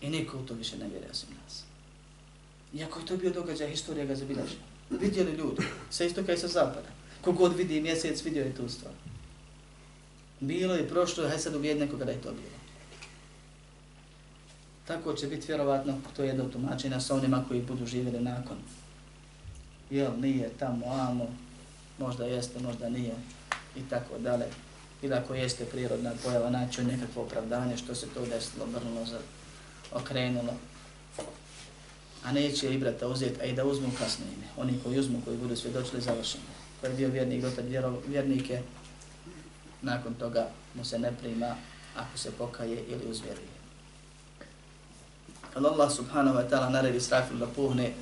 I 0.00 0.10
niko 0.10 0.38
u 0.38 0.46
to 0.46 0.54
više 0.54 0.76
ne 0.76 0.88
vjeruje 0.88 1.10
osim 1.10 1.28
nas. 1.44 1.62
Iako 2.74 3.00
je 3.00 3.06
to 3.06 3.16
bio 3.16 3.30
događaj, 3.30 3.70
historija 3.70 4.04
ga 4.04 4.14
zabilježila. 4.14 4.64
Vidjeli 4.90 5.32
ljudi, 5.32 5.62
sa 5.90 6.04
istoka 6.04 6.32
i 6.32 6.38
sa 6.38 6.48
zapada. 6.48 7.03
Kogod 7.24 7.56
vidi 7.56 7.80
mjesec, 7.80 8.24
vidio 8.24 8.44
je 8.44 8.54
tu 8.54 8.68
stvar. 8.68 8.94
Bilo 10.40 10.74
je 10.74 10.88
prošlo, 10.88 11.24
hajde 11.24 11.42
sad 11.42 11.54
ubijed 11.54 11.78
nekoga 11.78 12.04
da 12.04 12.10
je 12.10 12.20
to 12.20 12.30
bilo. 12.30 12.58
Tako 14.86 15.12
će 15.12 15.26
biti 15.26 15.46
vjerovatno, 15.46 15.94
to 16.16 16.22
je 16.22 16.28
jedno 16.28 16.44
tumačenje 16.44 17.00
sa 17.00 17.14
onima 17.14 17.44
koji 17.48 17.62
budu 17.62 17.86
živjeli 17.86 18.20
nakon 18.20 18.56
jel 19.90 20.12
nije 20.20 20.50
tamo, 20.58 20.86
amo, 20.86 21.26
možda 21.98 22.24
jeste, 22.24 22.60
možda 22.60 22.88
nije 22.88 23.14
i 23.76 23.80
tako 23.90 24.18
dalje. 24.18 24.44
Ili 25.02 25.14
ako 25.14 25.34
jeste 25.34 25.64
prirodna 25.64 26.12
pojava, 26.24 26.50
naći 26.50 26.84
nekakvo 26.84 27.22
opravdanje 27.22 27.76
što 27.76 27.94
se 27.94 28.06
to 28.14 28.26
desilo, 28.26 28.66
brnulo, 28.66 29.06
za, 29.06 29.18
okrenulo. 29.92 30.54
A 32.24 32.32
neće 32.32 32.74
i 32.74 32.78
brata 32.78 33.08
uzeti, 33.08 33.40
a 33.40 33.44
i 33.44 33.52
da 33.52 33.64
uzmu 33.64 33.88
kasnije. 33.98 34.30
Oni 34.56 34.78
koji 34.84 34.98
uzmu, 34.98 35.20
koji 35.24 35.36
budu 35.36 35.56
svjedočili 35.56 36.02
završeni. 36.02 36.44
Koji 36.84 36.92
je 36.92 36.96
bio 36.96 37.08
vjernik, 37.08 37.42
dotad 37.42 37.64
vjernike, 38.06 38.62
nakon 39.82 40.14
toga 40.14 40.48
mu 40.74 40.84
se 40.84 40.98
ne 40.98 41.12
prima 41.20 41.56
ako 41.96 42.18
se 42.18 42.30
pokaje 42.30 42.84
ili 42.88 43.10
uzvjeruje. 43.10 43.54
Allah 45.54 45.92
subhanahu 45.92 46.38
wa 46.38 46.50
ta'ala 46.50 46.70
naredi 46.70 47.00
strafil 47.00 47.38
da 47.38 47.46
puhne 47.46 47.92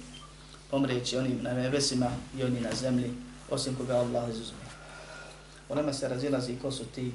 pomrijeći 0.70 1.16
oni 1.16 1.34
na 1.42 1.52
nebesima 1.52 2.10
i 2.38 2.44
oni 2.44 2.60
na 2.60 2.74
zemlji, 2.74 3.10
osim 3.50 3.76
koga 3.76 3.94
Allah 3.94 4.30
izuzme. 4.30 4.66
U 5.68 5.74
nama 5.74 5.92
se 5.92 6.08
razilazi 6.08 6.58
ko 6.62 6.70
su 6.70 6.84
ti 6.84 7.12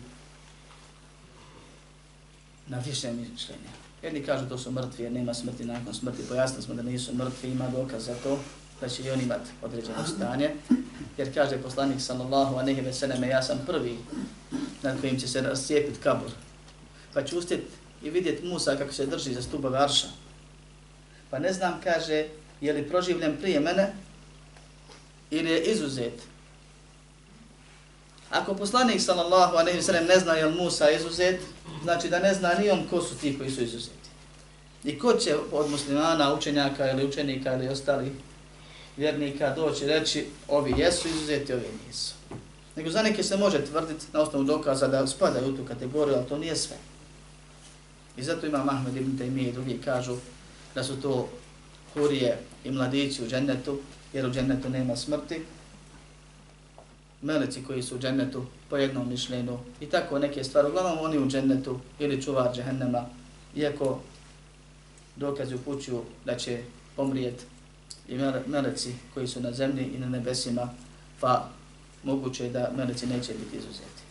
na 2.67 2.79
više 2.79 3.11
mišljenja. 3.11 3.71
Jedni 4.03 4.23
kažu 4.23 4.49
to 4.49 4.57
su 4.57 4.71
mrtvi 4.71 5.03
jer 5.03 5.11
nema 5.11 5.33
smrti 5.33 5.65
nakon 5.65 5.93
smrti. 5.93 6.27
Pojasnili 6.29 6.63
smo 6.63 6.75
da 6.75 6.81
nisu 6.81 7.15
mrtvi, 7.15 7.51
ima 7.51 7.69
dokaz 7.69 8.05
za 8.05 8.15
to 8.23 8.39
da 8.81 8.89
će 8.89 9.03
i 9.03 9.11
on 9.11 9.21
imati 9.21 9.49
određeno 9.61 10.07
stanje. 10.15 10.49
Jer 11.17 11.33
kaže 11.33 11.57
poslanik 11.57 12.01
sallallahu 12.01 12.55
a 12.55 12.63
nehi 12.63 12.81
veseleme, 12.81 13.27
ja 13.27 13.43
sam 13.43 13.63
prvi 13.65 13.97
nad 14.81 15.01
kojim 15.01 15.19
će 15.19 15.27
se 15.27 15.41
rascijepiti 15.41 15.99
kabur. 15.99 16.31
Pa 17.13 17.23
ću 17.23 17.37
ustjeti 17.37 17.67
i 18.03 18.09
vidjet 18.09 18.43
Musa 18.43 18.75
kako 18.75 18.93
se 18.93 19.05
drži 19.05 19.33
za 19.33 19.41
stuba 19.41 19.69
varša. 19.69 20.07
Pa 21.29 21.39
ne 21.39 21.53
znam, 21.53 21.81
kaže, 21.83 22.25
je 22.61 22.73
li 22.73 22.89
proživljen 22.89 23.37
prije 23.37 23.59
mene 23.59 23.93
ili 25.31 25.49
je 25.49 25.63
izuzet. 25.63 26.21
Ako 28.29 28.55
poslanik 28.55 29.01
sallallahu 29.01 29.55
alejhi 29.55 29.77
ve 29.77 29.83
sellem 29.83 30.05
ne 30.05 30.19
zna 30.19 30.33
je 30.33 30.45
li 30.45 30.55
Musa 30.55 30.91
izuzet, 30.91 31.41
znači 31.83 32.09
da 32.09 32.19
ne 32.19 32.33
zna 32.33 32.53
ni 32.53 32.69
on 32.69 32.87
ko 32.89 33.01
su 33.01 33.17
ti 33.17 33.37
koji 33.37 33.51
su 33.51 33.63
izuzeti. 33.63 34.09
I 34.83 34.99
ko 34.99 35.13
će 35.13 35.35
od 35.51 35.69
muslimana, 35.69 36.33
učenjaka 36.33 36.91
ili 36.91 37.05
učenika 37.05 37.53
ili 37.53 37.67
ostali 37.67 38.11
vjernika 38.97 39.53
doći 39.55 39.85
reći 39.85 40.25
ovi 40.47 40.73
jesu 40.77 41.07
izuzeti, 41.07 41.53
ovi 41.53 41.65
nisu. 41.87 42.13
Nego 42.75 42.89
za 42.89 43.01
neke 43.01 43.23
se 43.23 43.37
može 43.37 43.65
tvrditi 43.65 44.05
na 44.13 44.21
osnovu 44.21 44.45
dokaza 44.45 44.87
da 44.87 45.07
spadaju 45.07 45.53
u 45.53 45.57
tu 45.57 45.65
kategoriju, 45.65 46.15
ali 46.15 46.27
to 46.27 46.37
nije 46.37 46.55
sve. 46.55 46.75
I 48.17 48.23
zato 48.23 48.47
ima 48.47 48.63
Mahmed 48.63 48.95
ibn 48.95 49.17
Taymi 49.17 49.49
i 49.49 49.51
drugi 49.51 49.77
kažu 49.85 50.15
da 50.75 50.83
su 50.83 51.01
to 51.01 51.29
hurije 51.93 52.39
i 52.63 52.71
mladići 52.71 53.23
u 53.23 53.27
džennetu, 53.27 53.79
jer 54.13 54.25
u 54.25 54.31
džennetu 54.31 54.69
nema 54.69 54.95
smrti, 54.95 55.41
meleci 57.21 57.63
koji 57.63 57.83
su 57.83 57.95
u 57.95 57.99
džennetu 57.99 58.45
po 58.69 58.77
jednom 58.77 59.09
mišljenju 59.09 59.59
i 59.81 59.85
tako 59.85 60.19
neke 60.19 60.43
stvari. 60.43 60.67
Uglavnom 60.67 61.05
oni 61.05 61.17
u 61.17 61.27
džennetu 61.27 61.79
ili 61.99 62.21
čuvar 62.21 62.55
džehennema, 62.55 63.05
iako 63.55 63.99
dokazi 65.15 65.55
upućuju 65.55 66.01
da 66.25 66.37
će 66.37 66.63
pomrijet 66.95 67.45
i 68.07 68.17
meleci 68.47 68.93
koji 69.13 69.27
su 69.27 69.41
na 69.41 69.51
zemlji 69.51 69.83
i 69.95 69.99
na 69.99 70.09
nebesima, 70.09 70.69
pa 71.19 71.49
moguće 72.03 72.43
je 72.43 72.49
da 72.49 72.71
meleci 72.77 73.07
neće 73.07 73.33
biti 73.33 73.57
izuzeti. 73.57 74.01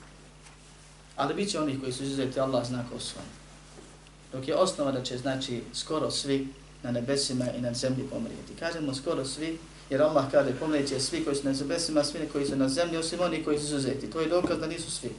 Ali 1.16 1.34
bit 1.34 1.50
će 1.50 1.60
onih 1.60 1.80
koji 1.80 1.92
su 1.92 2.02
izuzeti, 2.02 2.40
Allah 2.40 2.66
zna 2.66 2.84
ko 2.92 3.00
su 3.00 3.14
Dok 4.32 4.48
je 4.48 4.56
osnova 4.56 4.92
da 4.92 5.02
će 5.02 5.18
znači 5.18 5.62
skoro 5.74 6.10
svi 6.10 6.48
na 6.82 6.90
nebesima 6.90 7.44
i 7.58 7.60
na 7.60 7.74
zemlji 7.74 8.04
pomrijeti. 8.10 8.54
Kažemo 8.58 8.94
skoro 8.94 9.24
svi, 9.24 9.58
jer 9.90 10.02
Allah 10.02 10.24
kaže 10.30 10.52
pomrijeće 10.60 11.00
svi 11.00 11.24
koji 11.24 11.36
su 11.36 11.44
na 11.44 11.52
nebesima, 11.52 12.04
svi 12.04 12.28
koji 12.32 12.46
su 12.46 12.56
na 12.56 12.68
zemlji, 12.68 12.96
osim 12.96 13.20
oni 13.20 13.44
koji 13.44 13.58
su 13.58 13.64
izuzeti. 13.64 14.10
To 14.10 14.20
je 14.20 14.28
dokaz 14.28 14.58
da 14.58 14.66
nisu 14.66 14.90
svi. 14.90 15.10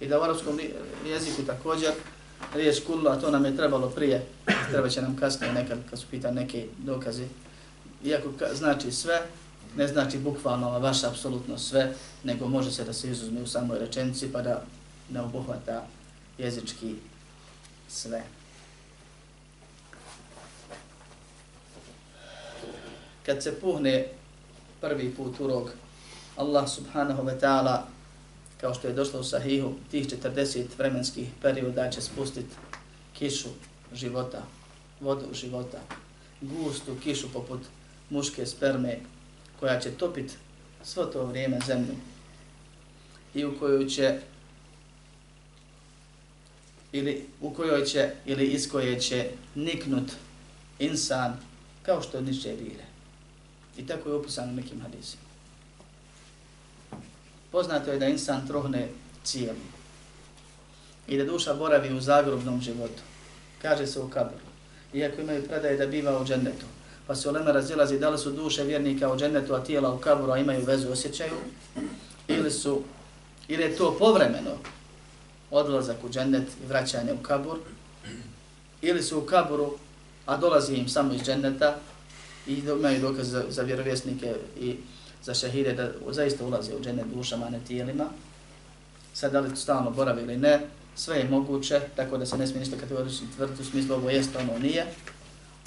I 0.00 0.06
da 0.06 0.20
u 0.20 0.22
arabskom 0.22 0.60
jeziku 1.06 1.42
također 1.42 1.92
riječ 2.54 2.84
kullu, 2.86 3.08
a 3.08 3.20
to 3.20 3.30
nam 3.30 3.44
je 3.44 3.56
trebalo 3.56 3.90
prije, 3.90 4.26
treba 4.70 4.88
će 4.88 5.02
nam 5.02 5.16
kasnije 5.16 5.52
nekad 5.52 5.78
kad 5.90 5.98
su 5.98 6.06
pita 6.10 6.30
neke 6.30 6.66
dokaze. 6.78 7.24
Iako 8.04 8.32
znači 8.54 8.92
sve, 8.92 9.22
ne 9.76 9.88
znači 9.88 10.18
bukvalno 10.18 10.78
vaša 10.78 11.08
apsolutno 11.08 11.58
sve, 11.58 11.94
nego 12.24 12.48
može 12.48 12.72
se 12.72 12.84
da 12.84 12.92
se 12.92 13.10
izuzme 13.10 13.42
u 13.42 13.46
samoj 13.46 13.78
rečenici 13.78 14.32
pa 14.32 14.42
da 14.42 14.62
ne 15.10 15.20
obuhvata 15.20 15.86
jezički 16.38 16.94
sve. 17.88 18.22
Kad 23.26 23.42
se 23.42 23.60
puhne 23.60 24.06
prvi 24.80 25.14
put 25.14 25.40
u 25.40 25.46
rog, 25.46 25.70
Allah 26.36 26.68
subhanahu 26.68 27.22
wa 27.22 27.40
ta'ala, 27.40 27.78
kao 28.60 28.74
što 28.74 28.88
je 28.88 28.94
došlo 28.94 29.20
u 29.20 29.24
sahihu, 29.24 29.72
tih 29.90 30.06
40 30.06 30.64
vremenskih 30.78 31.28
perioda 31.42 31.90
će 31.90 32.00
spustiti 32.00 32.54
kišu 33.12 33.48
života, 33.92 34.42
vodu 35.00 35.26
života, 35.32 35.78
gustu 36.40 36.96
kišu 37.02 37.32
poput 37.32 37.60
muške 38.14 38.46
sperme, 38.46 38.98
koja 39.60 39.80
će 39.80 39.90
topit 39.90 40.36
svo 40.84 41.04
to 41.04 41.26
vrijeme 41.26 41.58
zemlju 41.66 41.94
i 43.34 43.44
u 43.44 43.58
kojoj 43.58 43.88
će 43.88 44.18
ili 46.92 47.26
u 47.40 47.50
kojoj 47.50 47.84
će 47.84 48.10
ili 48.26 48.46
iz 48.46 48.68
koje 48.70 49.00
će 49.00 49.30
niknut 49.54 50.12
insan 50.78 51.36
kao 51.82 52.02
što 52.02 52.20
niče 52.20 52.54
bile. 52.58 52.84
I 53.78 53.86
tako 53.86 54.08
je 54.08 54.14
opisano 54.14 54.52
nekim 54.52 54.80
hadisima. 54.80 55.22
Poznato 57.50 57.92
je 57.92 57.98
da 57.98 58.06
insan 58.06 58.46
trohne 58.46 58.88
cijeli 59.24 59.66
i 61.08 61.18
da 61.18 61.24
duša 61.24 61.54
boravi 61.54 61.94
u 61.94 62.00
zagrobnom 62.00 62.60
životu. 62.60 63.02
Kaže 63.62 63.86
se 63.86 64.00
u 64.00 64.08
kabru. 64.08 64.38
Iako 64.94 65.20
imaju 65.20 65.48
predaje 65.48 65.76
da 65.76 65.86
biva 65.86 66.20
u 66.20 66.24
džennetu. 66.24 66.66
Pa 67.06 67.14
se 67.14 67.28
ulema 67.28 67.52
razilazi 67.52 67.98
da 67.98 68.10
li 68.10 68.18
su 68.18 68.30
duše 68.30 68.64
vjernika 68.64 69.12
u 69.12 69.16
džennetu, 69.16 69.54
a 69.54 69.64
tijela 69.64 69.94
u 69.94 69.98
kaburu, 69.98 70.32
a 70.32 70.38
imaju 70.38 70.64
vezu 70.64 70.92
osjećaju. 70.92 71.32
Ili 72.28 72.50
su, 72.50 72.82
ili 73.48 73.62
je 73.62 73.76
to 73.76 73.96
povremeno 73.98 74.50
odlazak 75.50 75.96
u 76.04 76.08
džennet 76.08 76.48
i 76.64 76.66
vraćanje 76.66 77.12
u 77.12 77.22
kabur. 77.22 77.58
Ili 78.82 79.02
su 79.02 79.18
u 79.18 79.22
kaburu, 79.22 79.74
a 80.26 80.36
dolazi 80.36 80.74
im 80.74 80.88
samo 80.88 81.14
iz 81.14 81.22
dženneta 81.22 81.76
i 82.46 82.54
imaju 82.54 83.00
dokaz 83.00 83.30
za, 83.30 83.44
za 83.48 83.62
vjerovjesnike 83.62 84.34
i 84.60 84.76
za 85.22 85.34
šehide 85.34 85.72
da 85.72 85.90
zaista 86.10 86.44
ulaze 86.44 86.74
u 86.74 86.80
džennet 86.80 87.06
dušama, 87.14 87.46
a 87.46 87.50
ne 87.50 87.60
tijelima. 87.66 88.04
Sad 89.12 89.32
da 89.32 89.40
li 89.40 89.56
stalno 89.56 89.90
boravi 89.90 90.22
ili 90.22 90.36
ne, 90.36 90.60
sve 90.96 91.18
je 91.18 91.28
moguće, 91.28 91.80
tako 91.96 92.18
da 92.18 92.26
se 92.26 92.38
ne 92.38 92.46
smije 92.46 92.60
ništa 92.60 92.76
kategorično 92.76 93.26
tvrditi 93.36 93.62
u 93.62 93.64
smislu 93.64 93.94
ovo 93.94 94.10
jeste, 94.10 94.38
ono 94.38 94.58
nije. 94.58 94.86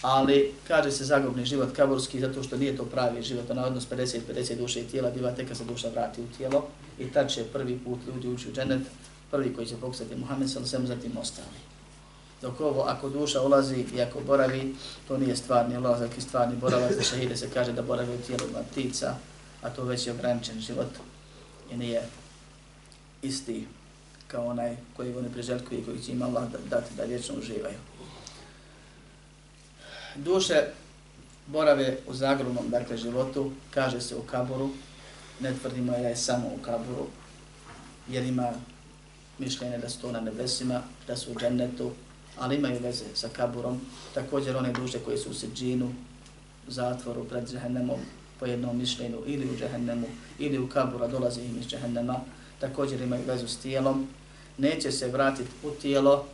Ali 0.02 0.54
kaže 0.68 0.92
se 0.92 1.06
zagubni 1.06 1.46
život 1.46 1.76
kaburski 1.76 2.20
zato 2.20 2.44
što 2.44 2.58
nije 2.58 2.78
to 2.78 2.86
pravi 2.86 3.22
život, 3.22 3.50
na 3.50 3.66
odnos 3.66 3.88
50-50 3.90 4.58
duše 4.58 4.82
i 4.82 4.88
tijela 4.88 5.12
biva 5.12 5.32
tek 5.32 5.48
kad 5.48 5.58
se 5.58 5.64
duša 5.64 5.90
vrati 5.90 6.22
u 6.22 6.38
tijelo 6.38 6.68
i 7.00 7.12
tad 7.12 7.30
će 7.30 7.44
prvi 7.44 7.80
put 7.86 8.00
ljudi 8.08 8.28
ući 8.28 8.50
u 8.50 8.54
džennet, 8.54 8.82
prvi 9.32 9.54
koji 9.54 9.68
će 9.68 9.76
pokusati 9.76 10.16
Muhammed 10.16 10.50
sallam, 10.52 10.88
zatim 10.88 11.18
ostali. 11.18 11.58
Dok 12.42 12.62
ovo, 12.62 12.82
ako 12.82 13.10
duša 13.10 13.42
ulazi 13.42 13.86
i 13.96 14.02
ako 14.02 14.20
boravi, 14.22 14.76
to 15.08 15.18
nije 15.18 15.36
stvarni 15.36 15.78
ulazak 15.78 16.18
i 16.18 16.22
stvarni 16.22 16.56
boravak, 16.56 16.94
za 16.94 17.02
šehide 17.02 17.38
se 17.38 17.50
kaže 17.54 17.74
da 17.74 17.82
boravi 17.82 18.16
u 18.16 18.22
tijelima 18.28 18.60
ptica, 18.72 19.16
a 19.62 19.70
to 19.70 19.84
već 19.84 20.08
je 20.08 20.14
ograničen 20.14 20.60
život 20.60 20.90
i 21.72 21.78
nije 21.78 22.02
isti 23.22 23.68
kao 24.28 24.48
onaj 24.48 24.76
koji 24.98 25.16
oni 25.16 25.30
priželjkuju 25.30 25.80
i 25.80 25.86
koji 25.86 26.02
će 26.02 26.12
im 26.12 26.22
Allah 26.22 26.44
dati 26.70 26.96
da 26.98 27.04
vječno 27.04 27.36
uživaju. 27.40 27.78
Duše 30.18 30.64
borave 31.48 31.98
u 32.08 32.14
zagrobnom 32.14 32.70
dakle, 32.70 32.98
životu, 32.98 33.52
kaže 33.72 34.02
se 34.02 34.16
u 34.16 34.22
kaburu, 34.22 34.70
ne 35.40 35.54
tvrdimo 35.62 35.92
da 35.92 35.98
je 35.98 36.16
samo 36.16 36.48
u 36.48 36.62
kaburu, 36.62 37.06
jer 38.10 38.24
ima 38.24 38.52
mišljenje 39.40 39.78
da 39.78 39.90
su 39.90 40.02
to 40.02 40.12
na 40.12 40.20
nebesima, 40.20 40.82
da 41.08 41.16
su 41.16 41.32
u 41.32 41.36
džennetu, 41.36 41.92
ali 42.38 42.56
imaju 42.56 42.80
veze 42.80 43.06
sa 43.14 43.30
kaburom. 43.30 43.82
Također 44.14 44.58
one 44.58 44.74
duše 44.74 45.00
koje 45.06 45.18
su 45.18 45.30
u 45.30 45.34
seđinu, 45.34 45.94
zatvoru 46.68 47.24
pred 47.24 47.50
džehennemom, 47.50 48.00
po 48.40 48.46
jednom 48.46 48.78
mišljenju, 48.78 49.18
ili 49.26 49.50
u 49.50 49.58
džehennemu, 49.58 50.08
ili 50.40 50.60
u 50.60 50.70
kabura, 50.70 51.08
dolaze 51.08 51.42
im 51.42 51.58
iz 51.60 51.68
džehennema, 51.68 52.20
također 52.60 53.02
imaju 53.02 53.24
vezu 53.28 53.48
s 53.48 53.58
tijelom, 53.58 54.08
neće 54.58 54.92
se 54.92 55.08
vratiti 55.08 55.50
u 55.64 55.72
tijelo 55.72 56.26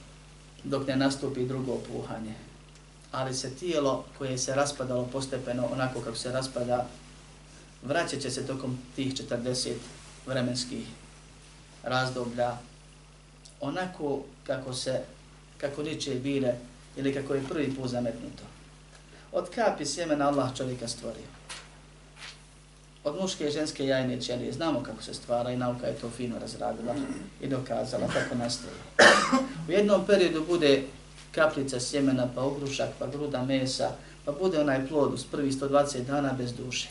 dok 0.64 0.88
ne 0.88 0.96
nastupi 0.96 1.46
drugo 1.46 1.78
puhanje. 1.78 2.34
Ali 3.14 3.34
se 3.34 3.56
tijelo 3.56 4.06
koje 4.18 4.38
se 4.38 4.56
raspadalo 4.56 5.10
postepeno 5.12 5.68
onako 5.72 6.02
kako 6.02 6.18
se 6.18 6.32
raspada, 6.32 6.88
vraćat 7.84 8.20
će 8.20 8.32
se 8.32 8.48
tokom 8.48 8.78
tih 8.96 9.14
40 9.14 9.72
vremenskih 10.26 10.88
razdoblja 11.84 12.58
onako 13.62 14.22
kako 14.48 14.74
se, 14.74 15.02
kako 15.58 15.84
niče 15.84 16.16
bile 16.16 16.54
ili 16.98 17.14
kako 17.14 17.34
je 17.34 17.48
prvi 17.50 17.76
put 17.76 17.90
zametnuto. 17.90 18.44
Od 19.32 19.50
kapi 19.56 19.86
sjemena 19.86 20.28
Allah 20.28 20.58
čovjeka 20.58 20.88
stvorio. 20.88 21.28
Od 23.04 23.22
muške 23.22 23.48
i 23.48 23.52
ženske 23.52 23.86
jajne 23.86 24.22
ćelije 24.22 24.52
znamo 24.52 24.84
kako 24.84 25.04
se 25.04 25.14
stvara 25.14 25.52
i 25.52 25.58
nauka 25.58 25.88
je 25.88 25.94
to 25.94 26.10
fino 26.10 26.40
razradila 26.40 26.96
i 27.42 27.48
dokazala 27.48 28.08
kako 28.08 28.36
nastaje. 28.36 28.74
U 29.68 29.72
jednom 29.72 30.06
periodu 30.06 30.46
bude 30.48 30.84
kaplica 31.36 31.80
sjemena, 31.80 32.28
pa 32.36 32.46
ugrušak, 32.46 32.90
pa 33.00 33.08
gruda 33.08 33.44
mesa, 33.44 33.92
pa 34.26 34.32
bude 34.32 34.60
onaj 34.60 34.88
plod 34.88 35.14
uz 35.14 35.24
prvi 35.32 35.52
120 35.52 36.06
dana 36.06 36.34
bez 36.38 36.54
duše. 36.54 36.90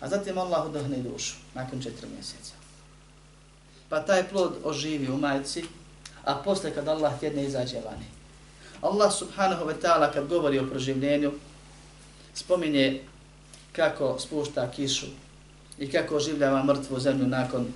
A 0.00 0.08
zatim 0.08 0.38
Allah 0.38 0.66
udahne 0.66 0.96
dušu 0.96 1.34
nakon 1.54 1.82
četiri 1.82 2.06
mjeseca. 2.14 2.54
Pa 3.88 4.00
taj 4.00 4.28
plod 4.28 4.56
oživi 4.64 5.10
u 5.10 5.16
majci, 5.16 5.64
a 6.24 6.34
posle 6.34 6.74
kad 6.74 6.88
Allah 6.88 7.20
tjedne 7.20 7.44
izađe 7.44 7.80
vani. 7.80 8.06
Allah 8.80 9.12
subhanahu 9.12 9.64
wa 9.64 9.74
ta'ala 9.82 10.12
kad 10.12 10.28
govori 10.28 10.58
o 10.58 10.66
proživljenju, 10.70 11.32
spominje 12.34 13.02
kako 13.72 14.18
spušta 14.18 14.70
kišu 14.70 15.06
i 15.78 15.90
kako 15.90 16.16
oživljava 16.16 16.64
mrtvu 16.64 17.00
zemlju 17.00 17.26
nakon 17.26 17.66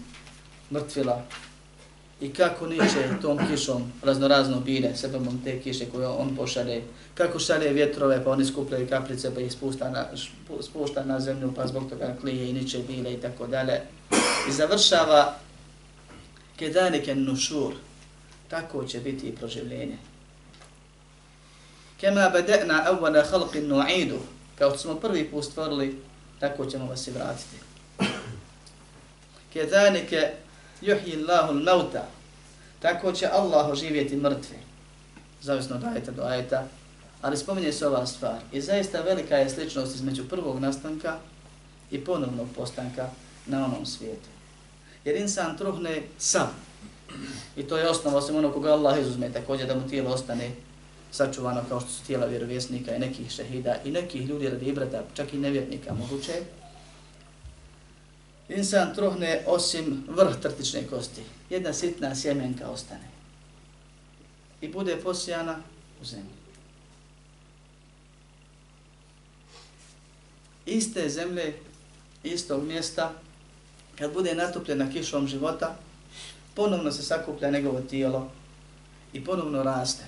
mrtvila 0.70 1.22
i 2.22 2.32
kako 2.32 2.66
niče 2.66 3.08
tom 3.22 3.38
kišom 3.48 3.92
raznorazno 4.02 4.60
bine, 4.60 4.96
sebebom 4.96 5.40
te 5.44 5.60
kiše 5.60 5.86
koje 5.92 6.08
on 6.08 6.36
pošare, 6.36 6.80
kako 7.14 7.38
šare 7.38 7.72
vjetrove 7.72 8.24
pa 8.24 8.30
oni 8.30 8.44
skupljaju 8.44 8.88
kaplice 8.88 9.34
pa 9.34 9.40
ih 9.40 9.52
spušta 9.52 9.90
na, 9.90 10.06
spušta 10.60 11.04
na 11.04 11.20
zemlju 11.20 11.52
pa 11.56 11.66
zbog 11.66 11.90
toga 11.90 12.16
klije 12.20 12.50
i 12.50 12.52
niče 12.52 12.78
bile 12.78 13.12
i 13.12 13.20
tako 13.20 13.46
dalje. 13.46 13.80
I 14.48 14.52
završava 14.52 15.34
kedanike 16.56 17.14
nušur, 17.14 17.74
tako 18.48 18.84
će 18.84 19.00
biti 19.00 19.26
i 19.26 19.36
proživljenje. 19.36 19.98
Kema 22.00 22.30
bada'na 22.34 22.88
evvana 22.88 23.22
khalqin 23.22 23.68
nu'idu, 23.68 24.18
kao 24.58 24.70
što 24.70 24.78
smo 24.78 24.94
prvi 24.94 25.24
put 25.24 25.44
stvorili, 25.44 25.98
tako 26.40 26.66
ćemo 26.66 26.86
vas 26.86 27.06
i 27.06 27.10
vratiti. 27.10 27.56
Kedanike 29.52 30.30
yuhyi 30.82 31.16
Allahu 31.16 31.52
al-mauta, 31.52 32.08
tako 32.80 33.12
će 33.12 33.26
Allah 33.26 33.68
oživjeti 33.68 34.16
mrtve. 34.16 34.56
Zavisno 35.40 35.76
od 35.76 35.84
ajeta 35.84 36.10
do 36.10 36.22
ajeta, 36.22 36.64
ali 37.22 37.36
spominje 37.36 37.72
se 37.72 37.86
ova 37.86 38.06
stvar. 38.06 38.38
I 38.52 38.60
zaista 38.60 39.00
velika 39.00 39.36
je 39.36 39.50
sličnost 39.50 39.94
između 39.94 40.28
prvog 40.28 40.60
nastanka 40.60 41.16
i 41.90 42.04
ponovnog 42.04 42.48
postanka 42.56 43.08
na 43.46 43.64
onom 43.64 43.86
svijetu. 43.86 44.28
Jer 45.04 45.16
insan 45.16 45.56
truhne 45.58 46.02
sam. 46.18 46.50
I 47.56 47.62
to 47.62 47.76
je 47.76 47.88
osnova 47.88 48.18
osim 48.18 48.36
ono 48.36 48.52
koga 48.52 48.72
Allah 48.72 49.00
izuzme, 49.00 49.32
također 49.32 49.66
da 49.66 49.74
mu 49.74 49.88
tijelo 49.88 50.10
ostane 50.10 50.50
sačuvano 51.10 51.62
kao 51.68 51.80
što 51.80 51.90
su 51.90 52.06
tijela 52.06 52.26
vjerovjesnika 52.26 52.96
i 52.96 52.98
nekih 52.98 53.30
šehida 53.30 53.76
i 53.84 53.90
nekih 53.90 54.28
ljudi 54.28 54.48
radi 54.48 54.66
ibrata, 54.66 55.02
čak 55.14 55.34
i 55.34 55.38
nevjetnika 55.38 55.94
moguće. 55.94 56.32
Insan 58.48 58.94
truhne 58.94 59.42
osim 59.46 60.04
vrh 60.08 60.40
trtične 60.42 60.86
kosti. 60.86 61.22
Jedna 61.50 61.72
sitna 61.72 62.14
sjemenka 62.14 62.68
ostane. 62.68 63.08
I 64.60 64.68
bude 64.68 64.96
posijana 64.96 65.58
u 66.02 66.04
zemlji. 66.04 66.42
Iste 70.66 71.08
zemlje, 71.08 71.54
istog 72.22 72.64
mjesta, 72.64 73.12
kad 73.98 74.12
bude 74.12 74.34
natopljena 74.34 74.90
kišom 74.90 75.28
života, 75.28 75.76
ponovno 76.54 76.92
se 76.92 77.02
sakuplja 77.02 77.50
njegovo 77.50 77.80
tijelo 77.80 78.30
i 79.12 79.24
ponovno 79.24 79.62
raste 79.62 80.04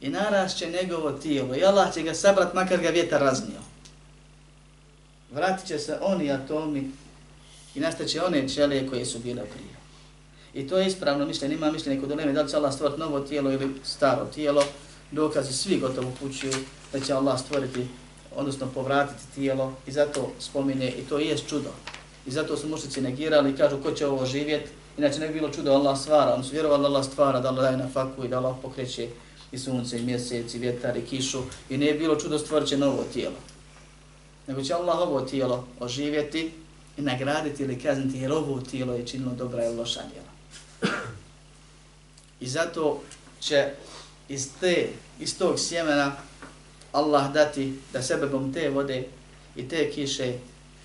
i 0.00 0.08
narašće 0.08 0.70
njegovo 0.70 1.12
tijelo 1.12 1.56
i 1.56 1.64
Allah 1.64 1.94
će 1.94 2.02
ga 2.02 2.14
sabrat 2.14 2.54
makar 2.54 2.80
ga 2.80 2.88
vjetar 2.88 3.20
raznio. 3.20 3.60
Vratit 5.32 5.66
će 5.66 5.78
se 5.78 5.98
oni 6.02 6.32
atomi 6.32 6.90
i 7.74 7.80
nastaće 7.80 8.22
one 8.22 8.48
ćelije 8.48 8.88
koje 8.88 9.06
su 9.06 9.18
bile 9.18 9.42
prije. 9.44 9.78
I 10.54 10.68
to 10.68 10.78
je 10.78 10.86
ispravno 10.86 11.26
mišljenje, 11.26 11.54
ima 11.54 11.72
mišljenje 11.72 12.00
kod 12.00 12.10
uleme 12.10 12.32
da 12.32 12.42
li 12.42 12.50
će 12.50 12.56
Allah 12.56 12.74
stvoriti 12.74 13.00
novo 13.00 13.20
tijelo 13.20 13.52
ili 13.52 13.74
staro 13.84 14.24
tijelo. 14.24 14.64
Dokazi 15.10 15.52
svi 15.52 15.78
gotovo 15.78 16.12
pućuju 16.20 16.52
da 16.92 17.00
će 17.00 17.12
Allah 17.12 17.40
stvoriti, 17.40 17.86
odnosno 18.36 18.66
povratiti 18.74 19.34
tijelo 19.34 19.72
i 19.86 19.92
zato 19.92 20.32
spominje 20.38 20.90
i 20.90 21.02
to 21.02 21.18
je 21.18 21.38
čudo. 21.38 21.70
I 22.26 22.30
zato 22.30 22.56
su 22.56 22.68
mušnici 22.68 23.00
negirali 23.00 23.50
i 23.50 23.56
kažu 23.56 23.82
ko 23.82 23.92
će 23.92 24.06
ovo 24.06 24.26
živjeti. 24.26 24.70
Inače 24.98 25.18
ne 25.18 25.28
bi 25.28 25.34
bilo 25.34 25.48
čudo 25.48 25.72
Allah 25.72 25.98
stvara, 25.98 26.34
oni 26.34 26.44
su 26.44 26.52
vjerovali 26.52 26.82
da 26.82 26.88
Allah 26.88 27.06
stvara, 27.06 27.40
da 27.40 27.48
Allah 27.48 27.64
daje 27.64 27.76
na 27.76 27.88
faku 27.88 28.24
i 28.24 28.28
da 28.28 28.38
Allah 28.38 28.56
pokreće 28.62 29.08
i 29.52 29.58
sunce, 29.58 29.98
i 29.98 30.02
mjesec, 30.02 30.54
i 30.54 30.58
vjetar, 30.58 30.96
i 30.96 31.02
kišu. 31.02 31.42
I 31.70 31.78
ne 31.78 31.86
je 31.86 31.94
bilo 31.94 32.16
čudo 32.16 32.38
stvorit 32.38 32.68
će 32.68 32.76
novo 32.76 33.04
tijelo. 33.12 33.36
Nego 34.48 34.62
će 34.62 34.74
Allah 34.74 34.98
ovo 34.98 35.20
tijelo 35.20 35.66
oživjeti 35.80 36.52
i 36.96 37.02
nagraditi 37.02 37.62
ili 37.62 37.80
kazniti 37.80 38.18
jer 38.18 38.32
ovo 38.32 38.60
tijelo 38.60 38.94
je 38.94 39.06
činilo 39.06 39.32
dobra 39.32 39.64
i 39.64 39.74
loša 39.74 40.00
djela. 40.12 40.28
I 42.40 42.46
zato 42.46 43.02
će 43.40 43.70
iz, 44.28 44.48
te, 44.60 44.88
iz 45.20 45.38
tog 45.38 45.58
sjemena 45.58 46.16
Allah 46.92 47.32
dati 47.32 47.78
da 47.92 48.02
sebebom 48.02 48.52
te 48.52 48.70
vode 48.70 49.04
i 49.56 49.68
te 49.68 49.90
kiše 49.90 50.38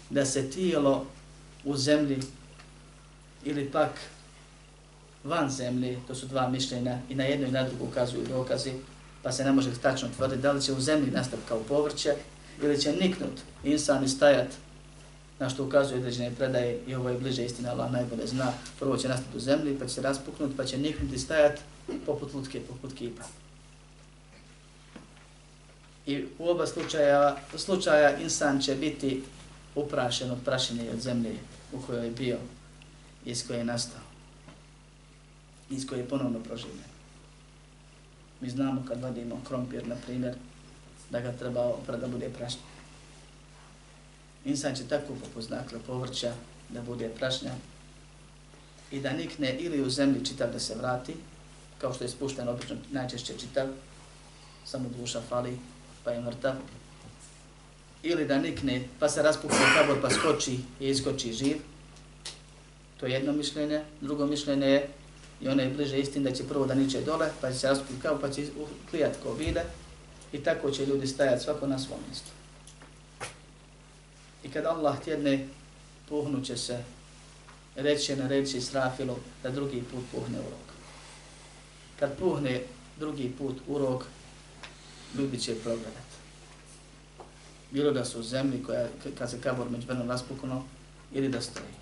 da 0.10 0.26
se 0.26 0.49
tijelo 0.49 1.06
u 1.63 1.78
zemlji 1.78 2.19
ili 3.43 3.71
pak 3.71 3.91
van 5.23 5.49
zemlje, 5.49 5.99
to 6.08 6.15
su 6.15 6.26
dva 6.26 6.49
mišljenja 6.49 6.99
i 7.10 7.15
na 7.15 7.23
jedno 7.23 7.47
i 7.47 7.52
na 7.52 7.63
drugo 7.63 7.86
ukazuju 7.86 8.26
dokazi, 8.30 8.73
pa 9.21 9.32
se 9.32 9.43
ne 9.43 9.52
može 9.52 9.69
tačno 9.82 10.10
tvrditi 10.17 10.41
da 10.41 10.52
li 10.52 10.62
će 10.62 10.73
u 10.73 10.82
zemlji 10.82 11.12
nastati 11.12 11.41
kao 11.47 11.60
povrće 11.60 12.15
ili 12.61 12.81
će 12.81 12.91
niknut 12.91 13.41
insan 13.63 14.03
i 14.03 14.09
stajat 14.09 14.47
na 15.39 15.49
što 15.49 15.65
ukazuje 15.65 15.99
određene 15.99 16.35
predaje 16.35 16.79
i 16.87 16.95
ovo 16.95 17.09
je 17.09 17.17
bliže 17.17 17.45
istina, 17.45 17.71
Allah 17.71 17.91
najbolje 17.91 18.27
zna. 18.27 18.53
Prvo 18.79 18.97
će 18.97 19.07
nastati 19.07 19.37
u 19.37 19.39
zemlji, 19.39 19.79
pa 19.79 19.85
će 19.85 19.93
se 19.93 20.01
raspuknut, 20.01 20.51
pa 20.57 20.65
će 20.65 20.77
niknuti 20.77 21.19
stajat 21.19 21.59
poput 22.05 22.33
lutke, 22.33 22.59
poput 22.59 22.93
kipa. 22.93 23.23
I 26.05 26.25
u 26.39 26.49
oba 26.49 26.67
slučaja, 26.67 27.37
slučaja 27.57 28.17
insan 28.17 28.61
će 28.61 28.75
biti 28.75 29.23
uprašen 29.75 30.31
od 30.31 30.37
prašine 30.45 30.89
od 30.93 31.01
zemlje 31.01 31.35
u 31.73 31.81
kojoj 31.81 32.05
je 32.05 32.11
bio, 32.11 32.37
iz 33.25 33.47
koje 33.47 33.57
je 33.57 33.63
nastao, 33.63 34.01
iz 35.69 35.87
koje 35.87 35.99
je 35.99 36.07
ponovno 36.09 36.39
proživljen. 36.39 36.93
Mi 38.41 38.49
znamo 38.49 38.85
kad 38.87 39.01
vadimo 39.01 39.41
krompir, 39.47 39.87
na 39.87 39.95
primjer, 40.05 40.35
da 41.13 41.21
ga 41.21 41.32
treba 41.32 41.62
oprat 41.62 41.99
da 41.99 42.08
bude 42.08 42.30
prašnja. 42.30 42.62
Insan 44.45 44.76
će 44.76 44.88
tako 44.89 45.13
poput 45.13 45.43
znakle 45.43 45.80
povrća 45.88 46.34
da 46.69 46.82
bude 46.82 47.10
prašnja 47.10 47.52
i 48.91 48.99
da 48.99 49.13
nikne 49.13 49.58
ili 49.60 49.82
u 49.82 49.89
zemlji 49.89 50.26
čitav 50.26 50.52
da 50.52 50.60
se 50.60 50.76
vrati, 50.76 51.13
kao 51.78 51.93
što 51.93 52.04
je 52.04 52.10
spušten 52.10 52.49
obično 52.49 52.76
najčešće 52.91 53.34
čitav, 53.39 53.67
samo 54.65 54.89
duša 54.99 55.21
fali 55.30 55.60
pa 56.04 56.12
je 56.12 56.21
mrtav, 56.21 56.56
ili 58.04 58.26
da 58.26 58.38
nikne 58.38 58.82
pa 58.99 59.10
se 59.10 59.21
raspukne 59.21 59.60
kabor 59.78 60.02
pa 60.02 60.10
skoči 60.10 60.60
i 60.80 60.89
iskoči 60.89 61.34
živ, 61.34 61.58
to 62.99 63.06
je 63.06 63.13
jedno 63.13 63.34
mišljenje, 63.34 63.82
drugo 64.02 64.26
mišljenje 64.26 64.67
je 64.67 64.89
i 65.41 65.47
ono 65.47 65.62
je 65.62 65.69
bliže 65.69 65.99
istin 65.99 66.23
da 66.23 66.32
će 66.32 66.47
prvo 66.47 66.65
da 66.65 66.76
niče 66.76 67.02
dole, 67.02 67.30
pa 67.41 67.52
će 67.52 67.58
se 67.58 67.67
raspukne 67.67 67.99
kabor 68.02 68.21
pa 68.21 68.30
će 68.30 68.45
klijat 68.89 69.17
ko 69.23 69.34
vide 69.34 69.63
i 70.34 70.43
tako 70.43 70.72
će 70.72 70.86
ljudi 70.86 71.08
stajati 71.08 71.43
svako 71.43 71.67
na 71.67 71.80
svom 71.80 72.00
mjestu. 72.08 72.32
I 74.43 74.50
kad 74.50 74.65
Allah 74.65 75.04
tjedne, 75.04 75.48
puhnuće 76.10 76.58
se, 76.58 76.84
reće 77.76 78.15
na 78.15 78.28
reći 78.28 78.58
Israfilu 78.58 79.15
da 79.43 79.50
drugi 79.50 79.84
put 79.91 80.04
puhne 80.12 80.39
u 80.39 80.43
rog. 80.43 80.67
Kad 82.00 82.17
puhne 82.17 82.62
drugi 83.00 83.32
put 83.38 83.56
u 83.67 83.78
rog, 83.78 84.06
ljudi 85.17 85.39
će 85.39 85.56
progledat. 85.56 86.04
Bilo 87.72 87.91
da 87.91 88.06
su 88.06 88.19
u 88.19 88.24
zemlji 88.24 88.63
koja, 88.63 88.88
kad 89.17 89.32
se 89.32 89.41
kabor 89.41 89.69
među 89.69 89.88
vrnom 89.88 90.10
raspukno, 90.10 90.63
ili 91.13 91.30
da 91.30 91.41
stoji. 91.41 91.74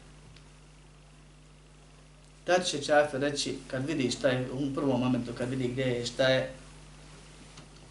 Tad 2.43 2.65
će 2.65 2.83
čafe 2.83 3.17
reći, 3.17 3.57
kad 3.67 3.85
vidi 3.85 4.11
šta 4.11 4.29
je, 4.29 4.51
u 4.51 4.73
prvom 4.75 4.99
momentu, 4.99 5.31
kad 5.37 5.49
vidi 5.49 5.67
gdje 5.67 5.83
je, 5.83 6.05
šta 6.05 6.27
je, 6.27 6.53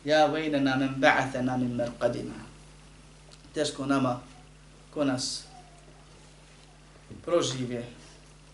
ja 0.05 0.27
vejnena 0.27 0.77
men 0.77 0.95
ba'athena 0.99 1.57
min 1.57 1.77
merqadina. 1.77 2.35
Teško 3.55 3.87
nama 3.87 4.21
ko 4.95 5.05
nas 5.05 5.45
proživje, 7.25 7.85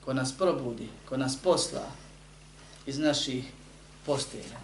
ko 0.05 0.13
nas 0.13 0.33
probudi, 0.33 0.89
ko 1.09 1.17
nas 1.17 1.37
posla 1.37 1.87
iz 2.87 2.99
naših 2.99 3.45
postelja. 4.07 4.59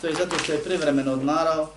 To 0.00 0.06
je 0.06 0.14
zato 0.14 0.38
što 0.38 0.52
je 0.52 0.64
privremeno 0.64 1.12
odmarao 1.12 1.70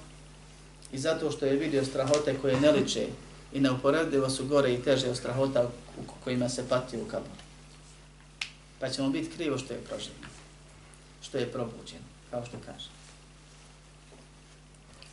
i 0.92 1.00
zato 1.00 1.32
što 1.32 1.46
je 1.46 1.58
vidio 1.58 1.86
strahote 1.86 2.38
koje 2.42 2.62
ne 2.62 2.72
liče 2.72 3.08
i 3.54 3.60
neuporedivo 3.60 4.30
su 4.30 4.46
gore 4.48 4.74
i 4.74 4.82
teže 4.82 5.10
od 5.10 5.18
strahota 5.18 5.70
u 5.98 6.02
kojima 6.24 6.50
se 6.50 6.70
pati 6.70 6.98
u 6.98 7.06
kaboru. 7.06 7.44
Pa 8.80 8.90
ćemo 8.90 9.10
biti 9.10 9.36
krivo 9.36 9.58
što 9.58 9.74
je 9.74 9.80
proživljeno, 9.80 10.28
što 11.22 11.38
je 11.38 11.52
probuđeno 11.52 12.13
kao 12.34 12.46
što 12.46 12.58
kaže. 12.66 12.90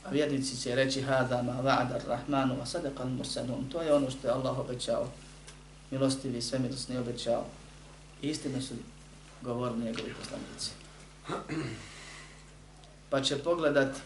A 0.04 0.11
vjernici 0.11 0.56
će 0.56 0.74
reći 0.74 1.02
hada 1.02 1.42
ma 1.42 1.52
va'ada 1.52 1.94
ar-Rahmanu 1.94 2.56
wa 2.56 2.66
sadaqa 2.66 3.02
al-mursalun. 3.04 3.68
To 3.72 3.83
je 3.83 3.94
ono 3.94 4.11
što 4.11 4.28
je 4.28 4.33
Allah 4.33 4.59
obećao. 4.59 5.09
Milostivi 5.90 6.42
sve 6.42 6.59
milosni 6.59 6.96
obećao. 6.96 7.44
I 8.22 8.28
istine 8.28 8.62
su 8.62 8.74
govorni 9.42 9.85
njegovi 9.85 10.14
poslanici. 10.14 10.70
Pa 13.11 13.22
će 13.22 13.38
pogledat 13.38 13.96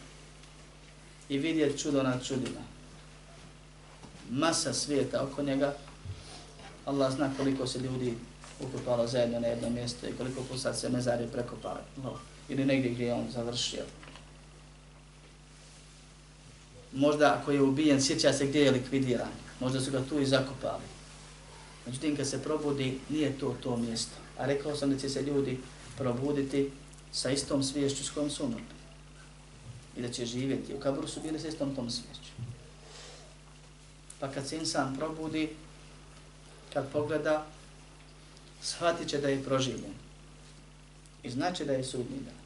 i 1.28 1.38
vidjet 1.38 1.82
čudo 1.82 2.02
nad 2.02 2.24
čudima. 2.26 2.60
Masa 4.30 4.72
svijeta 4.72 5.22
oko 5.22 5.42
njega. 5.42 5.74
Allah 6.86 7.12
zna 7.12 7.30
koliko 7.36 7.66
se 7.66 7.78
ljudi 7.78 8.14
ukupalo 8.60 9.06
zajedno 9.06 9.40
na 9.40 9.46
jedno 9.46 9.70
mjesto 9.70 10.06
i 10.06 10.12
koliko 10.12 10.42
pusat 10.42 10.76
se 10.76 10.88
mezari 10.88 11.26
prekopali. 11.32 11.80
Ili 12.48 12.64
negdje 12.64 12.90
gdje 12.90 13.06
je 13.06 13.14
on 13.14 13.30
završio 13.30 13.84
možda 16.94 17.38
ako 17.40 17.52
je 17.52 17.62
ubijen, 17.62 18.02
sjeća 18.02 18.32
se 18.32 18.46
gdje 18.46 18.60
je 18.60 18.70
likvidiran. 18.70 19.28
Možda 19.60 19.80
su 19.80 19.90
ga 19.90 20.04
tu 20.08 20.20
i 20.20 20.26
zakopali. 20.26 20.82
Međutim, 21.86 22.16
kad 22.16 22.28
se 22.28 22.42
probudi, 22.42 22.98
nije 23.08 23.38
to 23.38 23.56
to 23.62 23.76
mjesto. 23.76 24.16
A 24.38 24.46
rekao 24.46 24.76
sam 24.76 24.90
da 24.90 24.98
će 24.98 25.08
se 25.08 25.22
ljudi 25.22 25.58
probuditi 25.98 26.70
sa 27.12 27.30
istom 27.30 27.62
sviješću 27.62 28.04
s 28.04 28.10
kojom 28.10 28.30
su 28.30 28.44
umrli. 28.44 28.74
I 29.96 30.02
da 30.02 30.08
će 30.08 30.26
živjeti. 30.26 30.74
U 30.74 30.80
kaburu 30.80 31.08
su 31.08 31.20
bili 31.20 31.40
sa 31.40 31.48
istom 31.48 31.74
tom 31.74 31.90
sviješću. 31.90 32.32
Pa 34.20 34.28
kad 34.28 34.48
se 34.48 34.56
insan 34.56 34.96
probudi, 34.96 35.48
kad 36.72 36.92
pogleda, 36.92 37.46
shvatit 38.62 39.08
će 39.08 39.18
da 39.18 39.28
je 39.28 39.44
proživljen. 39.44 40.03
I 41.24 41.30
znači 41.30 41.64
da 41.64 41.72
je 41.72 41.84
sudni 41.84 42.18
dan. 42.24 42.44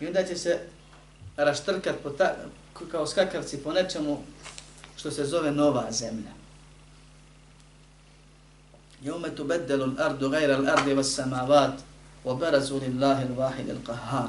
I 0.00 0.06
onda 0.06 0.24
će 0.24 0.36
se 0.36 0.60
raštrkat 1.36 1.96
po 2.02 2.10
ta, 2.10 2.34
kao 2.90 3.06
skakavci 3.06 3.62
po 3.62 3.72
nečemu 3.72 4.22
što 4.96 5.10
se 5.10 5.24
zove 5.24 5.52
nova 5.52 5.92
zemlja. 5.92 6.30
Jome 9.02 9.34
tu 9.34 9.44
beddelu 9.44 9.92
ardu 9.98 10.28
gajra 10.28 10.58
l'ardi 10.58 10.96
vas 10.96 11.14
samavat 11.14 11.80
wa 12.24 12.38
barazu 12.38 12.80
lillahi 12.80 13.24
l'vahid 13.24 13.68
l'qahar. 13.68 14.28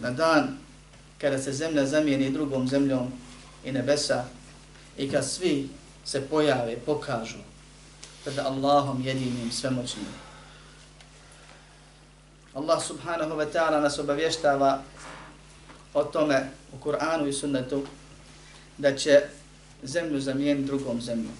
Na 0.00 0.10
dan 0.10 0.58
kada 1.18 1.38
se 1.38 1.52
zemlja 1.52 1.86
zamijeni 1.86 2.30
drugom 2.30 2.68
zemljom 2.68 3.12
i 3.64 3.72
nebesa 3.72 4.24
i 4.98 5.10
kad 5.10 5.26
svi 5.26 5.68
se 6.04 6.20
pojave, 6.20 6.76
pokažu 6.86 7.38
pred 8.24 8.38
Allahom 8.38 9.02
jedinim 9.02 9.52
svemoćnim. 9.52 10.27
Allah 12.58 12.82
subhanahu 12.82 13.38
wa 13.38 13.46
ta'ala 13.46 13.80
nas 13.80 13.98
obavještava 13.98 14.82
o 15.94 16.04
tome 16.04 16.50
u 16.72 16.84
Kur'anu 16.84 17.28
i 17.28 17.32
sunnetu 17.32 17.82
da 18.78 18.96
će 18.96 19.22
zemlju 19.82 20.20
zamijeniti 20.20 20.66
drugom 20.66 21.00
zemljom. 21.00 21.32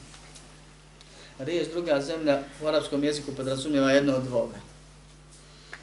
Riječ 1.39 1.69
druga 1.73 2.01
zemlja 2.01 2.43
u 2.63 2.67
arapskom 2.67 3.05
jeziku 3.05 3.35
podrazumijeva 3.35 3.91
jedno 3.91 4.17
od 4.17 4.23
dvoga. 4.23 4.55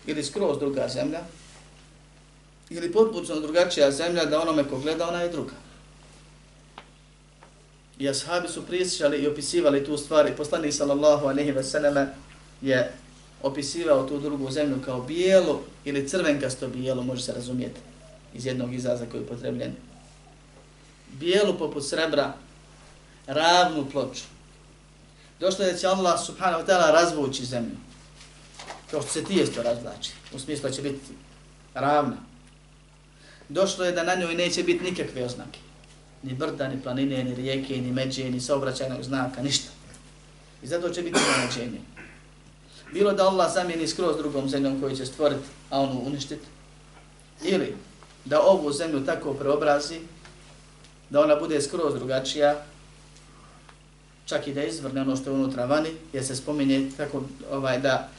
Ili 0.06 0.24
skroz 0.24 0.60
druga 0.60 0.88
zemlja, 0.88 1.20
ili 2.70 2.92
potpuno 2.92 3.40
drugačija 3.40 3.92
zemlja 3.92 4.26
da 4.26 4.42
onome 4.42 4.64
ko 4.70 4.80
gleda, 4.80 5.08
ona 5.08 5.22
je 5.22 5.30
druga. 5.30 5.54
I 8.00 8.10
ashabi 8.10 8.48
su 8.48 8.66
prisjećali 8.66 9.18
i 9.18 9.28
opisivali 9.28 9.86
tu 9.86 9.98
stvari. 9.98 10.36
Poslanik 10.38 10.74
sallallahu 10.74 11.28
alaihi 11.28 11.52
ve 11.52 11.64
selleme 11.64 12.08
je 12.62 12.92
opisivao 13.46 14.08
tu 14.08 14.20
drugu 14.20 14.52
zemlju 14.52 14.82
kao 14.86 15.02
bijelu 15.02 15.60
ili 15.86 16.08
crvenkasto 16.08 16.68
bijelo, 16.68 17.04
može 17.04 17.24
se 17.24 17.34
razumijeti 17.34 17.80
iz 18.34 18.46
jednog 18.46 18.74
izraza 18.74 19.06
koji 19.06 19.22
je 19.22 19.26
upotrebljen. 19.26 19.74
Bijelu 21.20 21.58
poput 21.58 21.86
srebra, 21.86 22.34
ravnu 23.28 23.86
ploču, 23.92 24.24
Došlo 25.40 25.66
je 25.66 25.72
da 25.72 25.78
će 25.78 25.88
Allah 25.88 26.26
subhanahu 26.26 26.64
wa 26.64 26.68
ta'ala 26.68 26.92
razvući 26.92 27.46
zemlju. 27.46 27.76
Kao 28.92 29.02
što 29.02 29.12
se 29.12 29.24
tijesto 29.24 29.64
razvlači. 29.64 30.12
U 30.34 30.40
smislu 30.40 30.70
će 30.70 30.82
biti 30.82 31.00
ravna. 31.74 32.18
Došlo 33.50 33.86
je 33.86 33.92
da 33.92 34.04
na 34.04 34.16
njoj 34.16 34.36
neće 34.36 34.64
biti 34.64 34.84
nikakve 34.84 35.26
oznake. 35.26 35.60
Ni 36.24 36.34
brda, 36.34 36.68
ni 36.68 36.82
planine, 36.82 37.24
ni 37.24 37.36
rijeke, 37.36 37.78
ni 37.78 37.92
međe, 37.92 38.30
ni 38.30 38.42
saobraćajnog 38.42 39.04
znaka, 39.04 39.42
ništa. 39.44 39.70
I 40.64 40.68
zato 40.68 40.90
će 40.90 41.02
biti 41.02 41.20
nađenje. 41.38 41.80
Bilo 42.94 43.14
da 43.14 43.28
Allah 43.28 43.54
zamijeni 43.54 43.88
skroz 43.88 44.18
drugom 44.18 44.50
zemljom 44.50 44.82
koju 44.82 44.96
će 44.96 45.06
stvoriti, 45.06 45.46
a 45.70 45.80
onu 45.80 46.02
uništiti. 46.06 46.46
Ili 47.44 47.76
da 48.26 48.42
ovu 48.42 48.72
zemlju 48.72 49.06
tako 49.06 49.34
preobrazi, 49.34 50.00
da 51.10 51.22
ona 51.22 51.36
bude 51.36 51.62
skroz 51.62 51.94
drugačija, 51.94 52.66
čak 54.26 54.48
i 54.48 54.54
da 54.54 54.64
izvrne 54.64 55.02
ono 55.02 55.16
što 55.16 55.30
je 55.30 55.36
unutra 55.36 55.66
vani, 55.66 55.90
jer 56.14 56.26
se 56.26 56.36
spominje 56.36 56.92
kako 56.98 57.24
ovaj, 57.52 57.80
da 57.80 58.10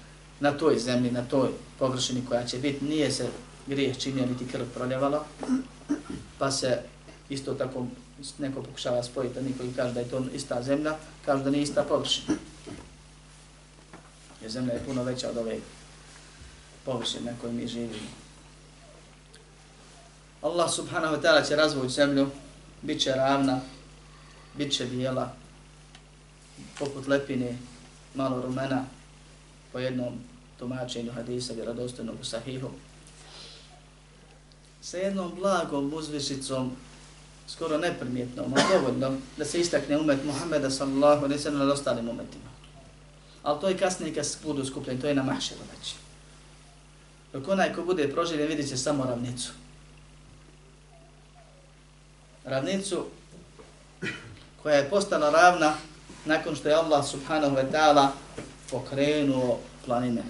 na 0.40 0.52
toj 0.52 0.78
zemlji, 0.78 1.10
na 1.10 1.22
toj 1.22 1.48
površini 1.78 2.22
koja 2.28 2.44
će 2.44 2.58
biti, 2.58 2.84
nije 2.84 3.10
se 3.10 3.26
grijeh 3.66 3.98
činio 3.98 4.26
niti 4.26 4.52
krv 4.52 4.64
proljevalo, 4.74 5.24
pa 6.38 6.50
se 6.50 6.78
isto 7.28 7.54
tako 7.54 7.86
neko 8.38 8.62
pokušava 8.62 9.02
spojiti, 9.02 9.38
a 9.38 9.42
niko 9.42 9.64
kaže 9.76 9.94
da 9.94 10.00
je 10.00 10.08
to 10.08 10.24
ista 10.34 10.62
zemlja, 10.62 10.94
kaže 11.24 11.44
da 11.44 11.50
nije 11.50 11.62
ista 11.62 11.82
površina. 11.82 12.34
Jer 14.46 14.52
zemlja 14.52 14.72
je 14.72 14.84
puno 14.86 15.02
veća 15.02 15.30
od 15.30 15.36
ove 15.36 15.58
površine 16.84 17.32
na 17.32 17.38
kojoj 17.40 17.52
mi 17.52 17.66
živimo. 17.66 18.08
Allah 20.42 20.70
subhanahu 20.70 21.14
wa 21.14 21.22
ta'ala 21.22 21.48
će 21.48 21.56
razvoći 21.56 21.94
zemlju, 21.94 22.28
bit 22.82 23.02
će 23.02 23.12
ravna, 23.12 23.60
bit 24.54 24.72
će 24.72 24.84
bijela, 24.84 25.32
poput 26.78 27.06
lepine, 27.06 27.58
malo 28.14 28.42
rumena, 28.42 28.84
po 29.72 29.78
jednom 29.78 30.14
tumačenju 30.58 31.12
hadisa 31.12 31.52
vjerodostojnog 31.52 32.16
u 32.20 32.24
sahihu. 32.24 32.70
Sa 34.82 34.96
jednom 34.96 35.34
blagom 35.34 35.94
uzvišicom, 35.94 36.76
skoro 37.48 37.78
neprimjetnom, 37.78 38.54
ali 38.54 38.64
dovoljno 38.72 39.18
da 39.36 39.44
se 39.44 39.60
istakne 39.60 39.98
umet 39.98 40.24
Muhammeda 40.24 40.70
sallallahu 40.70 41.24
alaihi 41.24 41.42
sallam 41.42 41.66
na 41.66 41.72
ostalim 41.72 42.08
umetima. 42.08 42.55
Ali 43.46 43.60
to 43.60 43.68
je 43.68 43.78
kasnije 43.78 44.14
kad 44.14 44.26
budu 44.42 44.64
skupljeni, 44.64 45.00
to 45.00 45.06
je 45.06 45.14
na 45.14 45.22
mahšeru 45.22 45.60
već. 45.76 45.94
Dok 47.32 47.48
onaj 47.48 47.74
ko 47.74 47.82
bude 47.82 48.08
proživljen 48.12 48.48
vidit 48.48 48.68
će 48.68 48.76
samo 48.76 49.04
ravnicu. 49.04 49.52
Ravnicu 52.44 53.06
koja 54.62 54.76
je 54.76 54.90
postala 54.90 55.30
ravna 55.30 55.74
nakon 56.24 56.56
što 56.56 56.68
je 56.68 56.74
Allah 56.74 57.06
subhanahu 57.06 57.56
wa 57.56 57.70
ta'ala 57.72 58.08
pokrenuo 58.70 59.58
planine. 59.84 60.22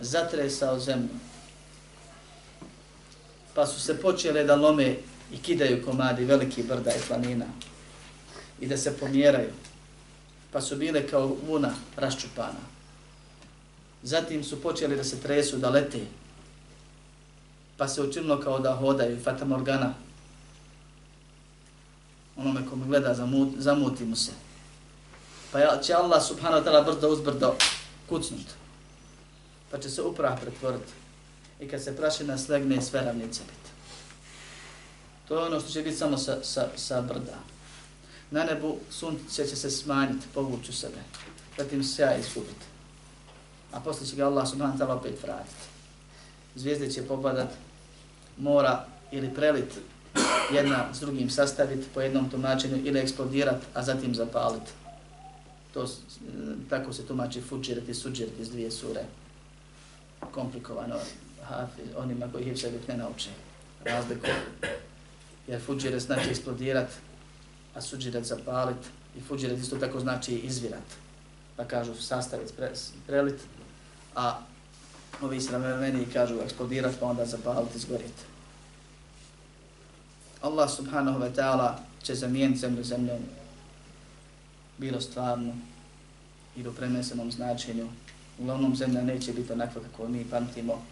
Zatresao 0.00 0.78
zemlju. 0.78 1.18
Pa 3.54 3.66
su 3.66 3.80
se 3.80 4.00
počele 4.00 4.44
da 4.44 4.54
lome 4.54 4.96
i 5.32 5.36
kidaju 5.42 5.84
komadi 5.84 6.24
veliki 6.24 6.62
brda 6.62 6.90
i 6.90 7.06
planina. 7.08 7.46
I 8.60 8.66
da 8.66 8.76
se 8.76 8.98
pomjeraju. 8.98 9.50
Pa 10.52 10.60
su 10.60 10.76
bile 10.76 11.06
kao 11.08 11.36
vuna 11.46 11.74
raščupana. 11.96 12.60
Zatim 14.02 14.44
su 14.44 14.62
počeli 14.62 14.96
da 14.96 15.04
se 15.04 15.20
tresu, 15.20 15.56
da 15.56 15.70
lete. 15.70 16.06
Pa 17.76 17.88
se 17.88 18.02
učinilo 18.02 18.40
kao 18.40 18.58
da 18.58 18.76
hodaju, 18.76 19.22
Fata 19.24 19.44
Morgana, 19.44 19.94
onome 22.36 22.66
ko 22.70 22.76
me 22.76 22.86
gleda, 22.86 23.14
zamut, 23.14 23.48
zamuti 23.58 24.04
mu 24.04 24.16
se. 24.16 24.32
Pa 25.52 25.80
će 25.82 25.94
Allah 25.94 26.22
subhanahu 26.22 26.62
wa 26.62 26.64
ta'ala 26.64 26.84
brdo 26.84 27.08
uzbrdo 27.08 27.54
kucnut. 28.08 28.46
Pa 29.70 29.78
će 29.78 29.90
se 29.90 30.02
uprah 30.02 30.40
pretvoriti. 30.40 30.92
I 31.60 31.68
kad 31.68 31.82
se 31.82 31.96
prašina 31.96 32.38
slegne, 32.38 32.82
sve 32.82 33.00
ravnice 33.00 33.42
biti. 33.42 33.70
To 35.28 35.38
je 35.38 35.46
ono 35.46 35.60
što 35.60 35.70
će 35.70 35.82
biti 35.82 35.96
samo 35.96 36.18
sa, 36.18 36.36
sa, 36.42 36.68
sa 36.76 37.00
brda. 37.00 37.51
Na 38.32 38.44
nebu 38.44 38.76
sunce 38.90 39.46
će 39.46 39.56
se 39.56 39.70
smanjiti, 39.70 40.26
povući 40.34 40.70
u 40.70 40.74
sebe. 40.74 40.98
Zatim 41.58 41.84
se 41.84 42.02
ja 42.02 42.16
izgubiti. 42.16 42.64
A 43.72 43.80
posle 43.80 44.06
će 44.06 44.16
ga 44.16 44.26
Allah 44.26 44.48
subhanahu 44.48 44.78
wa 44.78 44.86
ta'ala 44.86 44.98
opet 44.98 45.22
vratiti. 45.22 45.64
Zvijezde 46.54 46.90
će 46.90 47.02
popadat, 47.02 47.48
mora 48.38 48.84
ili 49.10 49.34
prelit 49.34 49.78
jedna 50.52 50.94
s 50.94 51.00
drugim 51.00 51.30
sastaviti 51.30 51.88
po 51.94 52.00
jednom 52.00 52.30
tumačenju 52.30 52.80
ili 52.84 53.00
eksplodirati, 53.00 53.66
a 53.74 53.82
zatim 53.82 54.14
zapaliti. 54.14 54.70
To, 55.74 55.82
eh, 55.82 55.88
tako 56.70 56.92
se 56.92 57.06
tumači 57.06 57.40
fuđirat 57.40 57.88
i 57.88 57.94
suđirat 57.94 58.32
iz 58.40 58.50
dvije 58.50 58.70
sure. 58.70 59.04
Komplikovano 60.30 60.96
hafiz, 61.42 61.86
onima 61.96 62.26
koji 62.32 62.44
ih 62.44 62.88
ne 62.88 62.96
nauče 62.96 63.30
razliku. 63.84 64.26
Jer 65.48 65.60
fuđirat 65.60 66.00
znači 66.00 66.30
eksplodirat, 66.30 66.88
a 67.74 67.80
suđirat 67.80 68.24
zapalit. 68.24 68.76
I 69.18 69.20
fuđirat 69.20 69.58
isto 69.58 69.76
tako 69.76 70.00
znači 70.00 70.34
izvirat. 70.34 70.84
Pa 71.56 71.64
kažu 71.64 71.94
sastavit, 71.94 72.52
pre, 72.56 72.72
prelit, 73.06 73.40
a 74.14 74.40
ovi 75.20 75.40
srameni 75.40 76.06
kažu 76.12 76.40
eksplodirat, 76.40 76.94
pa 77.00 77.06
onda 77.06 77.26
zapalit, 77.26 77.74
izgorit. 77.74 78.14
Allah 80.42 80.70
subhanahu 80.70 81.20
wa 81.20 81.34
ta'ala 81.34 81.74
će 82.02 82.14
zamijeniti 82.14 82.60
zemlju 82.60 82.84
zemljom, 82.84 83.18
bilo 84.78 85.00
stvarno 85.00 85.52
i 86.56 86.62
do 86.62 86.72
prenesenom 86.72 87.32
značenju. 87.32 87.88
Uglavnom 88.38 88.76
zemlja 88.76 89.02
neće 89.02 89.32
biti 89.32 89.52
onakva 89.52 89.82
kako 89.82 90.08
mi 90.08 90.24
pamtimo, 90.24 90.82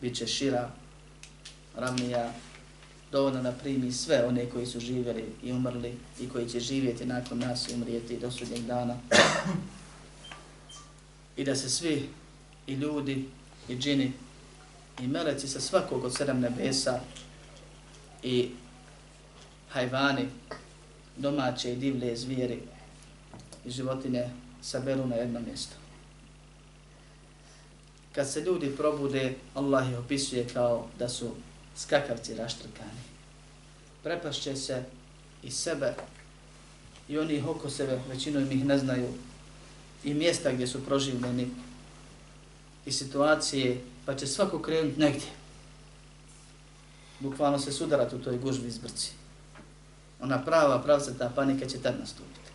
bit 0.00 0.16
će 0.16 0.26
šira, 0.26 0.70
ravnija, 1.76 2.32
dovoljno 3.12 3.42
da 3.42 3.52
primi 3.52 3.92
sve 3.92 4.24
one 4.26 4.50
koji 4.50 4.66
su 4.66 4.80
živjeli 4.80 5.24
i 5.42 5.52
umrli 5.52 5.94
i 6.20 6.28
koji 6.28 6.48
će 6.48 6.60
živjeti 6.60 7.06
nakon 7.06 7.38
nas 7.38 7.68
i 7.68 7.74
umrijeti 7.74 8.18
do 8.18 8.30
sudnjeg 8.30 8.60
dana. 8.60 8.96
I 11.36 11.44
da 11.44 11.56
se 11.56 11.70
svi 11.70 12.08
i 12.66 12.74
ljudi 12.74 13.28
i 13.68 13.76
džini 13.76 14.12
i 15.00 15.06
meleci 15.06 15.48
sa 15.48 15.60
svakog 15.60 16.04
od 16.04 16.14
sedam 16.14 16.40
nebesa 16.40 17.00
i 18.22 18.50
hajvani, 19.68 20.28
domaće 21.16 21.72
i 21.72 21.76
divlje 21.76 22.16
zvijeri 22.16 22.60
i 23.64 23.70
životine 23.70 24.30
saberu 24.62 25.06
na 25.06 25.14
jedno 25.14 25.40
mjesto. 25.40 25.74
Kad 28.12 28.30
se 28.30 28.40
ljudi 28.40 28.76
probude, 28.76 29.34
Allah 29.54 29.90
ih 29.90 29.98
opisuje 29.98 30.48
kao 30.48 30.86
da 30.98 31.08
su 31.08 31.30
skakavci 31.76 32.34
raštrkani. 32.34 33.00
Prepašće 34.02 34.56
se 34.56 34.82
i 35.42 35.50
sebe 35.50 35.94
i 37.08 37.18
oni 37.18 37.44
oko 37.48 37.70
sebe, 37.70 38.00
većinom 38.08 38.52
ih 38.52 38.64
ne 38.64 38.78
znaju, 38.78 39.08
i 40.04 40.14
mjesta 40.14 40.52
gdje 40.52 40.66
su 40.66 40.84
proživljeni 40.84 41.50
i 42.86 42.92
situacije, 42.92 43.80
pa 44.06 44.14
će 44.14 44.26
svako 44.26 44.62
krenuti 44.62 45.00
negdje. 45.00 45.28
Bukvalno 47.20 47.58
se 47.58 47.72
sudarati 47.72 48.16
u 48.16 48.22
toj 48.22 48.38
gužbi 48.38 48.68
izbrci 48.68 49.12
ona 50.22 50.44
prava 50.44 50.82
pravca 50.82 51.12
ta 51.18 51.30
panika 51.34 51.66
će 51.66 51.78
tad 51.78 51.94
nastupiti. 52.00 52.50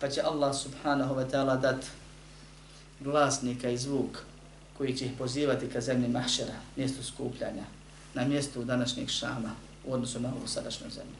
Pa 0.00 0.08
će 0.08 0.22
Allah 0.22 0.56
subhanahu 0.56 1.14
wa 1.14 1.30
ta'ala 1.30 1.60
dat 1.60 1.84
glasnika 3.00 3.70
i 3.70 3.78
zvuk 3.78 4.18
koji 4.78 4.96
će 4.96 5.06
ih 5.06 5.12
pozivati 5.18 5.68
ka 5.68 5.80
zemlji 5.80 6.08
mahšera, 6.08 6.54
mjestu 6.76 7.04
skupljanja, 7.04 7.64
na 8.14 8.24
mjestu 8.24 8.64
današnjeg 8.64 9.08
šama 9.08 9.50
u 9.84 9.92
odnosu 9.92 10.20
na 10.20 10.28
ovu 10.28 10.46
sadašnju 10.46 10.90
zemlju. 10.90 11.16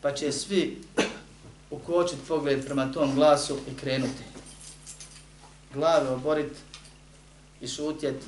Pa 0.00 0.14
će 0.14 0.32
svi 0.32 0.82
ukočiti 1.70 2.22
pogled 2.28 2.64
prema 2.64 2.92
tom 2.92 3.14
glasu 3.14 3.58
i 3.70 3.76
krenuti. 3.76 4.22
Glave 5.74 6.10
oboriti 6.10 6.60
i 7.60 7.68
šutjeti 7.68 8.26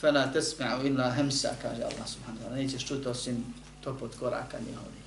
fela 0.00 0.32
tesma'u 0.32 0.86
illa 0.86 1.10
hemsa, 1.10 1.54
kaže 1.62 1.82
Allah 1.82 2.08
subhanahu 2.08 2.44
wa 2.44 2.48
ta'ala. 2.48 2.56
Nećeš 2.56 2.86
čuti 2.86 3.08
osim 3.08 3.44
topot 3.80 4.14
koraka 4.18 4.58
njihovi. 4.58 5.00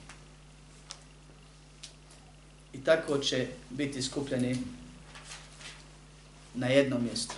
I 2.73 2.83
tako 2.83 3.17
će 3.17 3.47
biti 3.69 4.01
skupljeni 4.01 4.57
na 6.53 6.67
jednom 6.67 7.03
mjestu. 7.03 7.35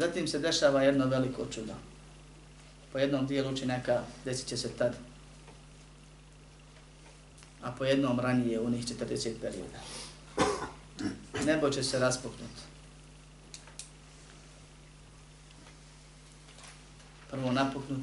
Zatim 0.00 0.28
se 0.28 0.38
dešava 0.38 0.82
jedno 0.82 1.06
veliko 1.06 1.46
čudo. 1.54 1.74
Po 2.92 2.98
jednom 2.98 3.26
dijelu 3.26 3.50
učinaka 3.52 4.02
desit 4.24 4.48
će 4.48 4.56
se 4.56 4.68
tad, 4.68 4.96
a 7.62 7.72
po 7.72 7.84
jednom 7.84 8.20
ranije 8.20 8.60
u 8.60 8.70
njih 8.70 8.84
40 8.86 9.32
perioda. 9.40 9.78
Nebo 11.44 11.70
će 11.70 11.82
se 11.82 11.98
raspuknuti. 11.98 12.70
prvo 17.30 17.52
napuknut, 17.52 18.02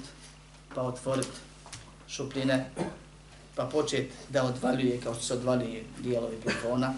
pa 0.75 0.81
otvorit 0.81 1.31
šupljine 2.07 2.69
pa 3.55 3.65
počet 3.65 4.11
da 4.29 4.43
odvaljuje 4.43 5.01
kao 5.01 5.13
što 5.13 5.23
se 5.23 5.33
odvaljuje 5.33 5.83
dijelovi 5.99 6.37
plafona. 6.43 6.93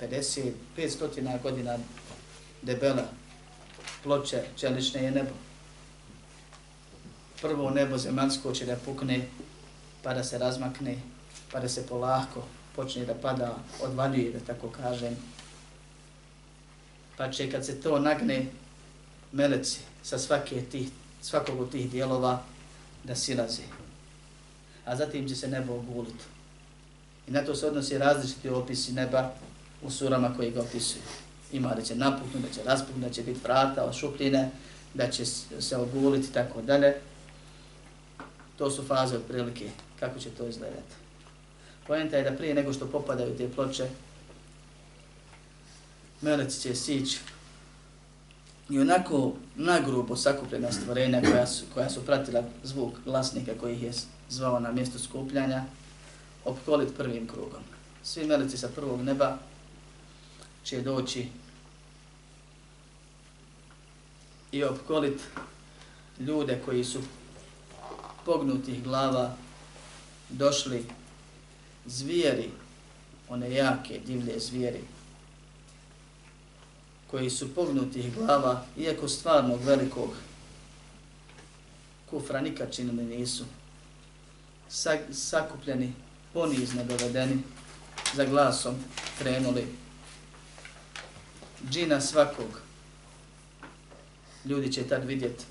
50, 0.00 0.52
500 0.76 1.42
godina 1.42 1.78
debela 2.62 3.02
ploče 4.06 4.42
čelične 4.56 5.02
je 5.02 5.10
nebo. 5.10 5.34
Prvo 7.42 7.70
nebo 7.70 7.98
zemansko 7.98 8.52
će 8.52 8.66
da 8.66 8.76
pukne, 8.76 9.26
pa 10.02 10.14
da 10.14 10.24
se 10.24 10.38
razmakne, 10.38 10.94
pa 11.52 11.60
da 11.60 11.68
se 11.68 11.86
polako 11.86 12.44
počne 12.76 13.04
da 13.04 13.14
pada, 13.14 13.56
odvaljuje, 13.82 14.32
da 14.32 14.40
tako 14.40 14.70
kažem. 14.70 15.16
Pa 17.16 17.30
će 17.30 17.50
kad 17.50 17.66
se 17.66 17.80
to 17.80 17.98
nagne, 17.98 18.46
meleci 19.32 19.80
sa 20.02 20.18
svake 20.18 20.62
tih, 20.62 20.88
svakog 21.22 21.60
od 21.60 21.70
tih 21.72 21.90
dijelova 21.90 22.42
da 23.04 23.14
silaze. 23.14 23.62
A 24.84 24.96
zatim 24.96 25.28
će 25.28 25.36
se 25.36 25.48
nebo 25.48 25.74
oguliti. 25.74 26.24
I 27.28 27.30
na 27.30 27.44
to 27.44 27.54
se 27.54 27.66
odnosi 27.66 27.98
različiti 27.98 28.48
opisi 28.48 28.92
neba 28.92 29.32
u 29.82 29.90
surama 29.90 30.34
koji 30.36 30.50
ga 30.50 30.60
opisuju. 30.60 31.25
Ima 31.56 31.74
da 31.74 31.82
će 31.82 31.94
napuknuti, 31.94 32.48
da 32.48 32.54
će 32.54 32.60
raspuknuti, 32.64 33.08
da 33.08 33.14
će 33.14 33.22
biti 33.22 33.40
vrata 33.44 33.84
od 33.84 33.94
šupljine, 33.94 34.50
da 34.94 35.10
će 35.10 35.24
se 35.60 35.76
oguliti 35.76 36.28
i 36.28 36.32
tako 36.32 36.62
dalje. 36.62 36.94
To 38.58 38.70
su 38.70 38.84
faze 38.84 39.16
od 39.16 39.22
prilike 39.28 39.70
kako 40.00 40.18
će 40.18 40.30
to 40.30 40.46
izgledati. 40.46 40.94
Pojenta 41.86 42.16
je 42.16 42.30
da 42.30 42.36
prije 42.36 42.54
nego 42.54 42.72
što 42.72 42.86
popadaju 42.86 43.36
te 43.36 43.48
ploče, 43.48 43.88
meleci 46.20 46.60
će 46.60 46.74
sići 46.74 47.18
i 48.70 48.78
onako 48.78 49.32
nagrubo 49.56 50.16
sakupljena 50.16 50.72
stvorenja 50.72 51.22
koja 51.30 51.46
su, 51.46 51.64
koja 51.74 51.90
su 51.90 52.06
pratila 52.06 52.42
zvuk 52.62 52.94
glasnika 53.04 53.52
koji 53.60 53.74
ih 53.74 53.82
je 53.82 53.92
zvao 54.28 54.60
na 54.60 54.72
mjesto 54.72 54.98
skupljanja, 54.98 55.64
opkolit 56.44 56.96
prvim 56.96 57.28
krugom. 57.28 57.62
Svi 58.02 58.26
meleci 58.26 58.56
sa 58.56 58.68
prvog 58.68 59.02
neba 59.02 59.38
će 60.66 60.80
doći 60.80 61.26
i 64.52 64.64
opkolit 64.64 65.20
ljude 66.18 66.60
koji 66.64 66.84
su 66.84 67.00
pognutih 68.24 68.82
glava 68.82 69.36
došli 70.28 70.86
zvijeri, 71.86 72.50
one 73.28 73.50
jake, 73.50 74.00
divlje 74.06 74.40
zvijeri, 74.40 74.80
koji 77.10 77.30
su 77.30 77.54
pognutih 77.54 78.14
glava, 78.14 78.64
iako 78.76 79.08
stvarnog 79.08 79.60
velikog 79.64 80.10
kufra 82.10 82.40
nikad 82.40 82.74
činili 82.74 83.04
nisu, 83.04 83.44
sakupljeni, 85.12 85.92
ponizno 86.32 86.84
dovedeni, 86.84 87.38
za 88.14 88.24
glasom 88.24 88.74
krenuli 89.18 89.85
džina 91.70 92.00
svakog. 92.00 92.60
Ljudi 94.44 94.72
će 94.72 94.88
tad 94.88 95.04
vidjeti, 95.04 95.44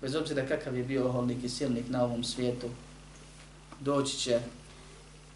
bez 0.00 0.14
obzira 0.14 0.46
kakav 0.46 0.76
je 0.76 0.84
bio 0.84 1.06
oholnik 1.08 1.44
i 1.44 1.48
silnik 1.48 1.88
na 1.88 2.04
ovom 2.04 2.24
svijetu, 2.24 2.68
doći 3.80 4.18
će 4.18 4.40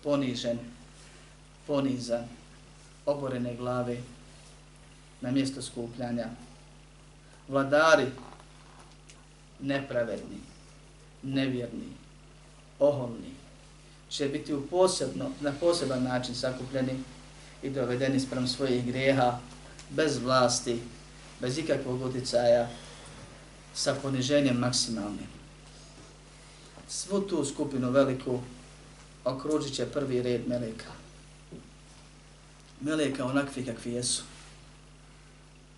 ponižen, 0.02 0.58
ponizan, 1.66 2.24
oborene 3.06 3.56
glave 3.56 3.96
na 5.20 5.30
mjesto 5.30 5.62
skupljanja. 5.62 6.26
Vladari 7.48 8.06
nepravedni, 9.60 10.38
nevjerni, 11.22 11.88
oholni, 12.78 13.32
će 14.08 14.28
biti 14.28 14.54
u 14.54 14.66
posebno, 14.66 15.30
na 15.40 15.52
poseban 15.60 16.02
način 16.02 16.34
sakupljeni 16.34 16.98
i 17.62 17.70
dovedeni 17.70 18.20
sprem 18.20 18.48
svojih 18.48 18.86
greha, 18.86 19.38
bez 19.90 20.18
vlasti, 20.18 20.80
bez 21.40 21.58
ikakvog 21.58 22.02
utjecaja, 22.02 22.68
sa 23.74 23.94
poniženjem 23.94 24.58
maksimalnim. 24.58 25.28
Svu 26.88 27.20
tu 27.20 27.44
skupinu 27.44 27.90
veliku 27.90 28.40
okružit 29.24 29.74
će 29.74 29.86
prvi 29.86 30.22
red 30.22 30.48
meleka. 30.48 30.92
Meleka 32.80 33.24
onakvi 33.24 33.66
kakvi 33.66 33.92
jesu, 33.92 34.22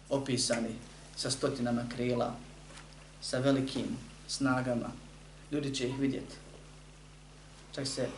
opisani 0.09 0.75
sa 1.17 1.31
stotinama 1.31 1.85
krila, 1.97 2.35
sa 3.21 3.39
velikim 3.39 3.97
snagama. 4.29 4.91
Ljudi 5.51 5.75
će 5.75 5.89
ih 5.89 5.99
vidjeti. 5.99 6.37
Čak 7.75 7.87
se 7.87 8.09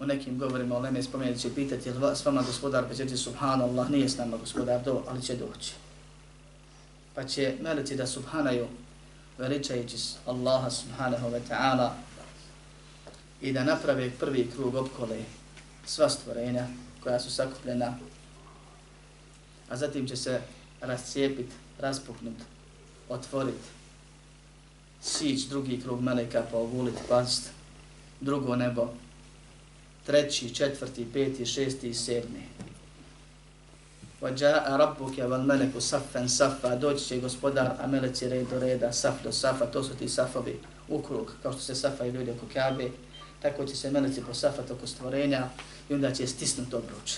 u 0.00 0.06
nekim 0.06 0.38
govorima 0.38 0.76
o 0.76 0.80
Leme 0.80 1.02
spomenuti 1.02 1.40
će 1.40 1.54
pitati 1.54 1.88
jel 1.88 2.14
s 2.14 2.24
vama 2.24 2.42
gospodar, 2.42 2.88
pa 2.88 2.94
će 2.94 3.06
ti 3.06 3.16
subhanallah, 3.16 3.90
nije 3.90 4.08
s 4.08 4.16
nama 4.16 4.36
gospodar 4.36 4.82
do, 4.84 5.02
ali 5.08 5.22
će 5.22 5.36
doći. 5.36 5.72
Pa 7.14 7.24
će 7.24 7.54
meliti 7.60 7.96
da 7.96 8.06
subhanaju 8.06 8.66
veličajući 9.38 9.96
Allaha 10.26 10.70
subhanahu 10.70 11.28
wa 11.30 11.40
ta'ala 11.50 11.90
i 13.40 13.52
da 13.52 13.64
naprave 13.64 14.10
prvi 14.10 14.50
krug 14.54 14.74
opkole 14.74 15.18
sva 15.86 16.08
stvorenja 16.08 16.66
koja 17.02 17.20
su 17.20 17.30
sakupljena, 17.30 17.94
a 19.68 19.76
zatim 19.76 20.06
će 20.06 20.16
se 20.16 20.40
rascijepiti, 20.80 21.54
raspuknut, 21.78 22.36
otvorit, 23.08 23.60
sić 25.00 25.44
drugi 25.44 25.80
krug 25.80 26.02
meleka 26.02 26.42
pa 26.50 26.58
oguliti 26.58 27.02
past, 27.08 27.50
drugo 28.20 28.56
nebo, 28.56 28.88
treći, 30.07 30.55
četvrti, 30.55 31.07
peti, 31.13 31.45
šesti 31.45 31.89
i 31.89 31.93
sedmi. 31.93 32.43
وَجَاءَ 34.21 34.77
رَبُّكَ 34.77 35.15
وَالْمَلَكُ 35.17 35.79
صَفًا 35.79 36.27
صَفًا 36.27 36.79
Doći 36.79 37.05
će 37.05 37.19
gospodar, 37.19 37.71
a 37.79 37.87
meleci 37.87 38.29
red 38.29 38.47
do 38.49 38.59
reda, 38.59 38.93
saf 38.93 39.23
do 39.23 39.31
safa, 39.31 39.65
to 39.65 39.83
su 39.83 39.95
ti 39.95 40.09
safovi 40.09 40.59
u 40.87 41.01
krug, 41.01 41.33
kao 41.43 41.53
što 41.53 41.61
se 41.61 41.75
safaju 41.75 42.13
ljudi 42.13 42.31
oko 42.31 42.45
Kabe, 42.53 42.89
tako 43.41 43.65
će 43.65 43.75
se 43.75 43.91
meleci 43.91 44.21
posafati 44.21 44.73
oko 44.73 44.87
stvorenja 44.87 45.49
i 45.89 45.93
onda 45.93 46.11
će 46.11 46.27
stisnuti 46.27 46.75
obruč. 46.75 47.17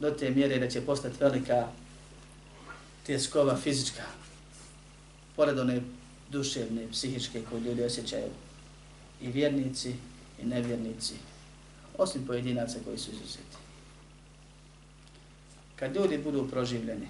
Do 0.00 0.10
te 0.10 0.30
mjere 0.30 0.58
da 0.58 0.68
će 0.68 0.80
postati 0.80 1.16
velika 1.20 1.68
tjeskova 3.06 3.56
fizička, 3.56 4.02
pored 5.36 5.58
one 5.58 5.80
duševne, 6.30 6.88
psihičke 6.92 7.42
koje 7.50 7.60
ljudi 7.60 7.82
osjećaju, 7.82 8.30
i 9.20 9.28
vjernici 9.28 9.94
i 10.43 10.45
nevjernici, 10.45 11.13
osim 11.97 12.27
pojedinaca 12.27 12.79
koji 12.85 12.97
su 12.97 13.11
izuzeti. 13.11 13.57
Kad 15.75 15.95
ljudi 15.95 16.17
budu 16.17 16.47
proživljeni, 16.51 17.07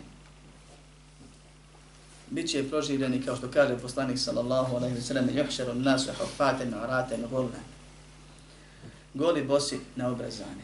bit 2.29 2.49
će 2.49 2.69
proživljeni 2.69 3.21
kao 3.21 3.35
što 3.35 3.51
kaže 3.51 3.77
poslanik 3.77 4.19
sallallahu 4.19 4.75
alaihi 4.75 4.95
wa 4.95 5.01
sallam 5.01 5.29
juhšeru 5.37 5.73
nasu 5.73 6.11
hufaten 6.19 6.73
araten, 6.73 7.25
gulne. 7.29 7.59
Goli 9.13 9.43
bosi 9.43 9.79
neobrazani. 9.95 10.63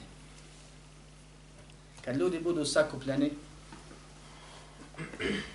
Kad 2.05 2.17
ljudi 2.17 2.39
budu 2.39 2.65
sakupljeni, 2.65 3.31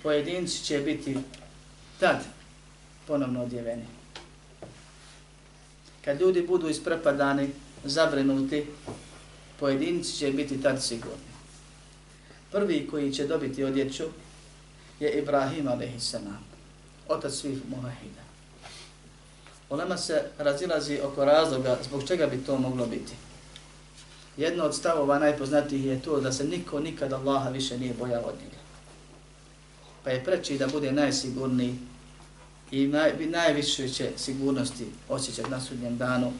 pojedinci 0.03 0.63
će 0.63 0.79
biti 0.79 1.17
tad 1.99 2.23
ponovno 3.07 3.43
odjeveni. 3.43 3.85
Kad 6.05 6.21
ljudi 6.21 6.47
budu 6.47 6.69
isprepadani, 6.69 7.49
zabrinuti, 7.83 8.65
pojedinci 9.59 10.17
će 10.17 10.31
biti 10.31 10.61
tad 10.61 10.83
sigurni. 10.83 11.35
Prvi 12.51 12.87
koji 12.91 13.13
će 13.13 13.27
dobiti 13.27 13.63
odjeću 13.63 14.03
je 14.99 15.11
Ibrahim 15.11 15.67
a.s. 15.67 16.15
Otac 17.07 17.33
svih 17.33 17.57
muhahida. 17.69 18.21
Olema 19.69 19.97
se 19.97 20.23
razilazi 20.37 20.99
oko 21.03 21.25
razloga 21.25 21.77
zbog 21.83 22.07
čega 22.07 22.27
bi 22.27 22.37
to 22.37 22.57
moglo 22.57 22.85
biti. 22.85 23.13
Jedno 24.37 24.63
od 24.63 24.75
stavova 24.75 25.19
najpoznatijih 25.19 25.85
je 25.85 26.01
to 26.01 26.19
da 26.19 26.31
se 26.31 26.43
niko 26.43 26.79
nikad 26.79 27.13
Allaha 27.13 27.49
više 27.49 27.77
nije 27.77 27.93
bojao 27.93 28.21
od 28.21 28.35
njega. 28.43 28.57
Pa 30.03 30.09
je 30.09 30.23
preći 30.23 30.57
da 30.57 30.67
bude 30.67 30.91
najsigurniji 30.91 31.75
i 32.71 32.87
naj, 32.87 33.27
najviše 33.27 33.89
će 33.89 34.11
sigurnosti 34.17 34.85
osjećati 35.09 35.49
na 35.49 35.61
sudnjem 35.61 35.97
danu 35.97 36.33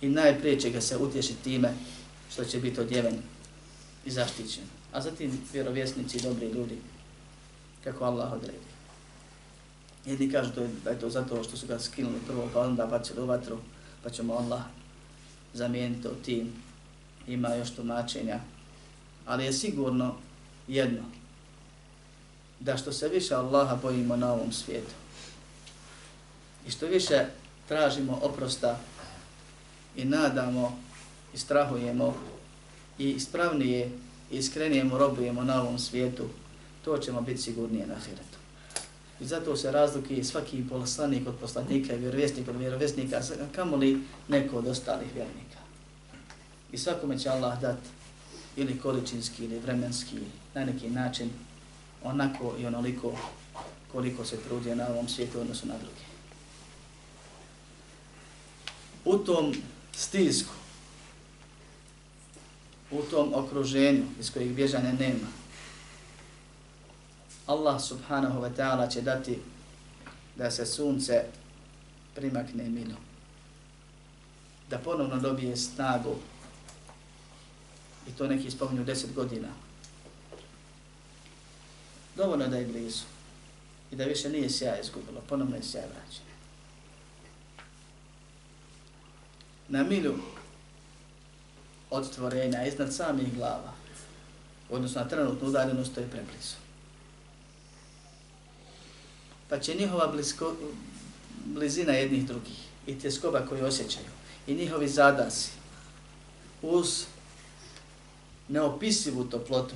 i 0.00 0.08
najprije 0.08 0.60
će 0.60 0.70
ga 0.70 0.80
se 0.80 0.96
utješiti 0.96 1.42
time 1.42 1.74
što 2.32 2.44
će 2.44 2.58
biti 2.58 2.80
odjeven 2.80 3.18
i 4.04 4.10
zaštićen. 4.10 4.64
A 4.92 5.00
zatim 5.00 5.40
vjerovjesnici 5.52 6.16
i 6.16 6.22
dobri 6.22 6.46
ljudi 6.46 6.78
kako 7.84 8.04
Allah 8.04 8.32
odredi. 8.32 8.66
Jedni 10.06 10.32
kažu 10.32 10.50
to 10.50 10.62
je, 10.62 10.68
da 10.84 10.90
je 10.90 11.00
to 11.00 11.10
zato 11.10 11.44
što 11.44 11.56
su 11.56 11.66
ga 11.66 11.78
skinuli 11.78 12.20
prvo, 12.26 12.50
pa 12.52 12.60
onda 12.60 12.86
bacili 12.86 13.22
u 13.22 13.26
vatru, 13.26 13.58
pa 14.02 14.10
ćemo 14.10 14.34
Allah 14.34 14.62
zamijeniti 15.54 16.02
to 16.02 16.10
tim. 16.24 16.52
Ima 17.26 17.54
još 17.54 17.70
tumačenja. 17.70 18.40
Ali 19.26 19.44
je 19.44 19.52
sigurno 19.52 20.14
jedno, 20.68 21.02
da 22.60 22.76
što 22.76 22.92
se 22.92 23.08
više 23.08 23.34
Allaha 23.34 23.76
bojimo 23.82 24.16
na 24.16 24.32
ovom 24.32 24.52
svijetu 24.52 25.05
i 26.66 26.70
što 26.70 26.86
više 26.86 27.24
tražimo 27.68 28.18
oprosta 28.22 28.78
i 29.96 30.04
nadamo 30.04 30.78
i 31.34 31.38
strahujemo 31.38 32.14
i 32.98 33.10
ispravnije 33.10 33.90
i 34.30 34.36
iskrenije 34.36 34.84
mu 34.84 34.98
robujemo 34.98 35.44
na 35.44 35.62
ovom 35.62 35.78
svijetu, 35.78 36.24
to 36.84 36.98
ćemo 36.98 37.20
biti 37.20 37.42
sigurnije 37.42 37.86
na 37.86 37.94
ahiretu. 37.94 38.38
I 39.20 39.24
zato 39.26 39.56
se 39.56 39.72
razlike 39.72 40.24
svaki 40.24 40.64
poslanik 40.68 41.28
od 41.28 41.34
poslanika 41.40 41.94
i 41.94 41.98
vjerovjesnik 41.98 42.48
od 42.48 42.56
vjerovjesnika, 42.56 43.20
kamo 43.54 43.76
li 43.76 44.02
neko 44.28 44.56
od 44.56 44.66
ostalih 44.66 45.08
vjernika. 45.14 45.58
I 46.72 46.78
svakome 46.78 47.18
će 47.18 47.28
Allah 47.28 47.60
dati 47.60 47.88
ili 48.56 48.78
količinski 48.78 49.44
ili 49.44 49.58
vremenski 49.58 50.16
na 50.54 50.64
neki 50.64 50.90
način 50.90 51.30
onako 52.04 52.54
i 52.58 52.66
onoliko 52.66 53.12
koliko 53.92 54.24
se 54.24 54.36
trudi 54.36 54.74
na 54.74 54.88
ovom 54.88 55.08
svijetu 55.08 55.40
odnosu 55.40 55.66
na 55.66 55.74
druge. 55.78 56.15
U 59.06 59.18
tom 59.18 59.54
stisku, 59.92 60.52
u 62.90 63.02
tom 63.02 63.32
okruženju 63.34 64.02
iz 64.20 64.32
kojih 64.32 64.54
bježanja 64.54 64.92
nema, 64.92 65.28
Allah 67.46 67.78
subhanahu 67.80 68.40
wa 68.40 68.50
ta'ala 68.50 68.90
će 68.90 69.00
dati 69.00 69.38
da 70.36 70.50
se 70.50 70.66
sunce 70.66 71.24
primakne 72.14 72.68
milom. 72.68 73.02
Da 74.70 74.78
ponovno 74.78 75.16
dobije 75.16 75.56
snagu 75.56 76.16
i 78.08 78.10
to 78.10 78.26
neki 78.26 78.50
spominju 78.50 78.84
deset 78.84 79.14
godina. 79.14 79.48
Dovoljno 82.16 82.48
da 82.48 82.56
je 82.56 82.66
blizu 82.66 83.04
i 83.92 83.96
da 83.96 84.04
više 84.04 84.28
nije 84.28 84.50
sjaja 84.50 84.80
izgubilo, 84.80 85.20
ponovno 85.28 85.56
je 85.56 85.62
sjaja 85.62 85.86
vraćan. 85.86 86.25
Na 89.68 89.82
milju 89.82 90.14
od 91.90 92.06
stvorenja 92.06 92.66
iznad 92.66 92.94
samih 92.94 93.34
glava, 93.34 93.72
odnosno 94.70 95.00
na 95.00 95.08
trenutnu 95.08 95.48
udaljenost, 95.48 95.94
to 95.94 96.00
je 96.00 96.10
preblizu. 96.10 96.54
Pa 99.48 99.58
će 99.58 99.74
njihova 99.74 100.06
blisko, 100.06 100.54
blizina 101.44 101.92
jednih 101.92 102.26
drugih 102.26 102.58
i 102.86 102.98
tjeskoba 102.98 103.46
koju 103.48 103.64
osjećaju 103.64 104.06
i 104.46 104.54
njihovi 104.54 104.88
zadasi 104.88 105.50
uz 106.62 107.04
neopisivu 108.48 109.24
toplotu 109.24 109.74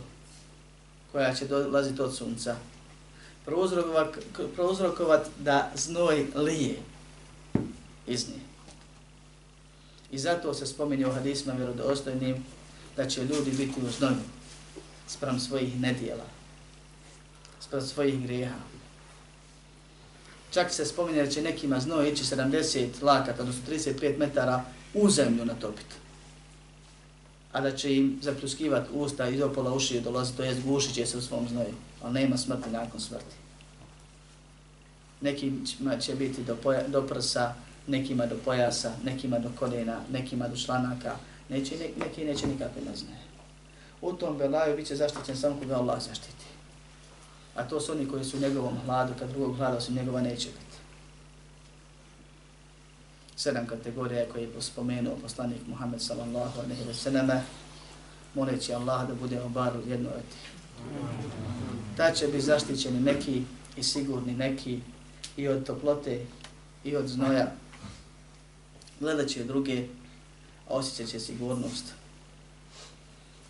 koja 1.13 1.35
će 1.35 1.47
dolaziti 1.47 2.03
od 2.03 2.17
sunca, 2.17 2.57
prouzrokovat, 3.45 4.19
prouzrokovat 4.55 5.29
da 5.39 5.73
znoj 5.75 6.27
lije 6.35 6.77
iz 8.07 8.29
nje. 8.29 8.50
I 10.13 10.19
zato 10.19 10.55
se 10.55 10.67
spominje 10.67 11.07
u 11.07 11.13
hadisma 11.13 11.53
vjerodostojnim 11.53 12.45
da 12.97 13.09
će 13.09 13.25
ljudi 13.25 13.51
biti 13.51 13.81
u 13.87 13.91
znoju 13.91 14.17
sprem 15.07 15.41
svojih 15.41 15.81
nedjela, 15.81 16.25
sprem 17.61 17.83
svojih 17.83 18.23
grijeha. 18.23 18.59
Čak 20.51 20.73
se 20.73 20.87
spominje 20.87 21.23
da 21.23 21.31
će 21.31 21.43
nekima 21.43 21.81
znoj 21.81 22.11
ići 22.11 22.25
70 22.25 22.89
lakata, 23.03 23.43
odnosno 23.43 23.63
35 23.69 24.19
metara 24.19 24.65
u 24.95 25.11
zemlju 25.11 25.45
natopiti 25.45 26.01
a 27.53 27.61
da 27.61 27.77
će 27.77 27.97
im 27.97 28.19
zapljuskivati 28.23 28.89
usta 28.93 29.29
i 29.29 29.37
do 29.37 29.53
pola 29.53 29.75
uši 29.75 30.01
dolazi, 30.01 30.37
to 30.37 30.43
je 30.43 30.61
gušit 30.65 30.95
će 30.95 31.07
se 31.07 31.19
u 31.19 31.21
svom 31.21 31.49
znoju, 31.49 31.75
ali 32.03 32.15
nema 32.15 32.37
smrti 32.37 32.71
nakon 32.71 33.01
smrti. 33.01 33.37
Nekim 35.21 35.65
će 36.01 36.15
biti 36.15 36.43
do, 36.43 36.57
poja, 36.57 36.89
do 36.89 37.07
prsa, 37.07 37.55
nekima 37.87 38.27
do 38.27 38.37
pojasa, 38.45 38.93
nekima 39.05 39.39
do 39.39 39.51
koljena, 39.59 40.01
nekima 40.13 40.49
do 40.49 40.57
članaka, 40.57 41.17
neće, 41.49 41.77
ne, 41.77 42.07
neki 42.07 42.25
neće 42.25 42.47
nikakve 42.47 42.83
ne 42.91 42.97
znaje. 42.97 43.23
U 44.01 44.13
tom 44.13 44.39
belaju 44.39 44.77
bit 44.77 44.87
će 44.87 44.97
zaštićen 44.97 45.37
samo 45.37 45.57
koga 45.61 45.77
Allah 45.77 46.03
zaštiti. 46.03 46.45
A 47.55 47.65
to 47.65 47.81
su 47.81 47.93
oni 47.93 48.09
koji 48.09 48.25
su 48.25 48.37
u 48.37 48.41
njegovom 48.41 48.75
hladu, 48.85 49.13
kad 49.19 49.31
drugog 49.31 49.57
hlada 49.57 49.77
osim 49.77 49.95
njegova 49.95 50.21
neće 50.21 50.49
biti 50.49 50.71
sedam 53.41 53.67
kategorija 53.67 54.25
koje 54.33 54.43
je 54.43 54.49
spomenuo 54.61 55.17
poslanik 55.23 55.61
Muhammed 55.67 56.03
sallallahu 56.03 56.61
alaihi 56.61 56.85
wa 56.85 56.95
sallam, 56.95 57.31
moleći 58.35 58.75
Allah 58.75 59.09
da 59.09 59.15
bude 59.15 59.41
obar 59.41 59.73
u 59.77 59.89
jednoj 59.91 60.13
od 60.13 60.23
tih. 60.33 60.51
Ta 61.97 62.13
će 62.13 62.27
biti 62.27 62.41
zaštićeni 62.41 63.01
neki 63.01 63.43
i 63.77 63.83
sigurni 63.83 64.35
neki 64.35 64.81
i 65.37 65.49
od 65.49 65.67
toplote 65.67 66.27
i 66.85 66.97
od 66.97 67.09
znoja. 67.09 67.53
Gledat 69.01 69.29
će 69.29 69.45
druge, 69.45 69.85
a 70.69 70.75
osjećat 70.75 71.09
će 71.11 71.21
sigurnost. 71.21 71.85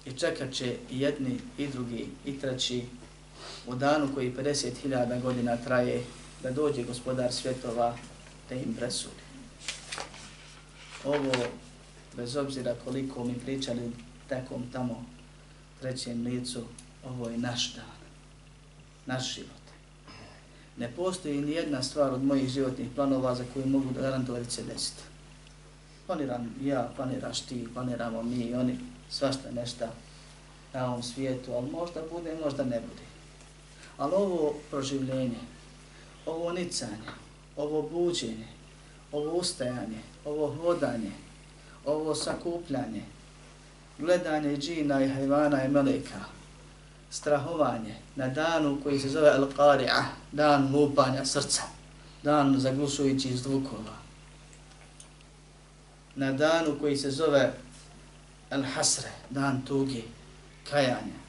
I 0.07 0.13
čekat 0.13 0.53
će 0.53 0.77
i 0.91 1.01
jedni 1.01 1.39
i 1.59 1.67
drugi 1.67 2.07
i 2.25 2.41
treći 2.41 2.85
u 3.67 3.75
danu 3.75 4.09
koji 4.15 4.33
50.000 4.33 5.23
godina 5.23 5.57
traje 5.57 6.05
da 6.43 6.51
dođe 6.51 6.83
gospodar 6.83 7.33
svjetova 7.33 7.97
da 8.49 8.55
im 8.55 8.75
presudi 8.75 9.31
ovo, 11.05 11.33
bez 12.17 12.37
obzira 12.37 12.75
koliko 12.85 13.25
mi 13.25 13.35
pričali 13.35 13.93
tekom 14.29 14.63
tamo 14.73 15.05
trećem 15.81 16.25
licu, 16.25 16.65
ovo 17.05 17.29
je 17.29 17.39
naš 17.39 17.75
dan, 17.75 17.85
naš 19.07 19.35
život. 19.35 19.51
Ne 20.77 20.93
postoji 20.97 21.41
ni 21.41 21.53
jedna 21.53 21.83
stvar 21.83 22.13
od 22.13 22.25
mojih 22.25 22.49
životnih 22.49 22.89
planova 22.95 23.35
za 23.35 23.45
koju 23.55 23.67
mogu 23.67 23.93
da 23.95 24.01
garantovati 24.01 24.51
se 24.51 24.63
desiti. 24.63 25.03
Planiram 26.11 26.55
ja, 26.63 26.89
planiraš 26.97 27.41
ti, 27.41 27.69
planiramo 27.75 28.23
mi 28.23 28.37
i 28.37 28.55
oni, 28.55 28.79
svašta 29.11 29.51
nešta 29.51 29.89
na 30.73 30.87
ovom 30.87 31.03
svijetu, 31.03 31.53
ali 31.53 31.71
možda 31.71 32.01
bude, 32.13 32.37
možda 32.45 32.65
ne 32.65 32.81
bude. 32.81 33.03
Ali 33.99 34.13
ovo 34.15 34.55
proživljenje, 34.71 35.39
ovo 36.27 36.53
nicanje, 36.53 37.11
ovo 37.57 37.83
buđenje, 37.83 38.47
ovo 39.13 39.31
ustajanje, 39.33 39.99
ovo 40.25 40.55
hodanje, 40.55 41.13
ovo 41.85 42.15
sakupljanje, 42.15 43.03
gledanje 43.99 44.57
džina 44.57 45.05
i 45.05 45.09
hajvana 45.09 45.65
i 45.65 45.69
meleka, 45.69 46.21
strahovanje 47.11 47.95
na 48.17 48.29
danu 48.29 48.81
koji 48.83 48.99
se 48.99 49.09
zove 49.09 49.31
Al-Qari'ah, 49.31 50.05
dan 50.33 50.75
lupanja 50.75 51.25
srca, 51.25 51.63
dan 52.23 52.59
zaglušujući 52.59 53.37
zvukova, 53.37 54.00
na 56.21 56.33
danu 56.33 56.77
koji 56.81 56.97
se 56.97 57.11
zove 57.11 57.53
Al-Hasre, 58.51 59.09
dan 59.31 59.63
tuge, 59.65 60.03
kajanja, 60.71 61.21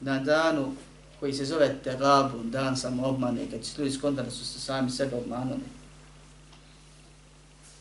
na 0.00 0.18
danu 0.18 0.74
koji 1.20 1.32
se 1.32 1.44
zove 1.44 1.76
Tegabu, 1.84 2.42
dan 2.44 2.76
samoobmane, 2.76 3.50
kad 3.50 3.62
će 3.62 3.70
ljudi 3.78 3.90
skontali 3.90 4.30
su 4.30 4.46
se 4.46 4.60
sami 4.60 4.90
sebe 4.90 5.16
obmanuli, 5.16 5.64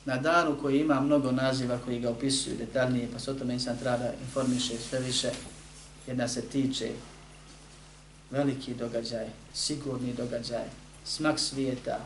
na 0.05 0.17
danu 0.17 0.57
koji 0.61 0.79
ima 0.79 1.01
mnogo 1.01 1.31
naziva 1.31 1.77
koji 1.85 1.99
ga 1.99 2.09
opisuju 2.09 2.57
detaljnije, 2.57 3.09
pa 3.13 3.19
se 3.19 3.31
o 3.31 3.33
tome 3.33 3.53
insan 3.53 3.77
treba 3.77 3.97
da 3.97 4.13
informiše 4.21 4.77
sve 4.77 4.99
više, 4.99 5.31
jer 6.07 6.17
nas 6.17 6.33
se 6.33 6.41
tiče 6.41 6.91
veliki 8.29 8.73
događaj, 8.73 9.27
sigurni 9.53 10.13
događaj, 10.13 10.65
smak 11.05 11.39
svijeta, 11.39 11.99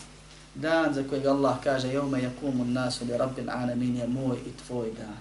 dan 0.55 0.93
za 0.93 1.03
kojeg 1.03 1.25
Allah 1.25 1.57
kaže 1.63 1.87
jevme 1.87 2.23
jakumu 2.23 2.65
nasu 2.65 3.05
li 3.05 3.17
rabbil 3.17 3.49
alamin 3.49 3.97
je 3.97 4.07
moj 4.07 4.37
i 4.37 4.51
tvoj 4.65 4.91
dan. 4.97 5.17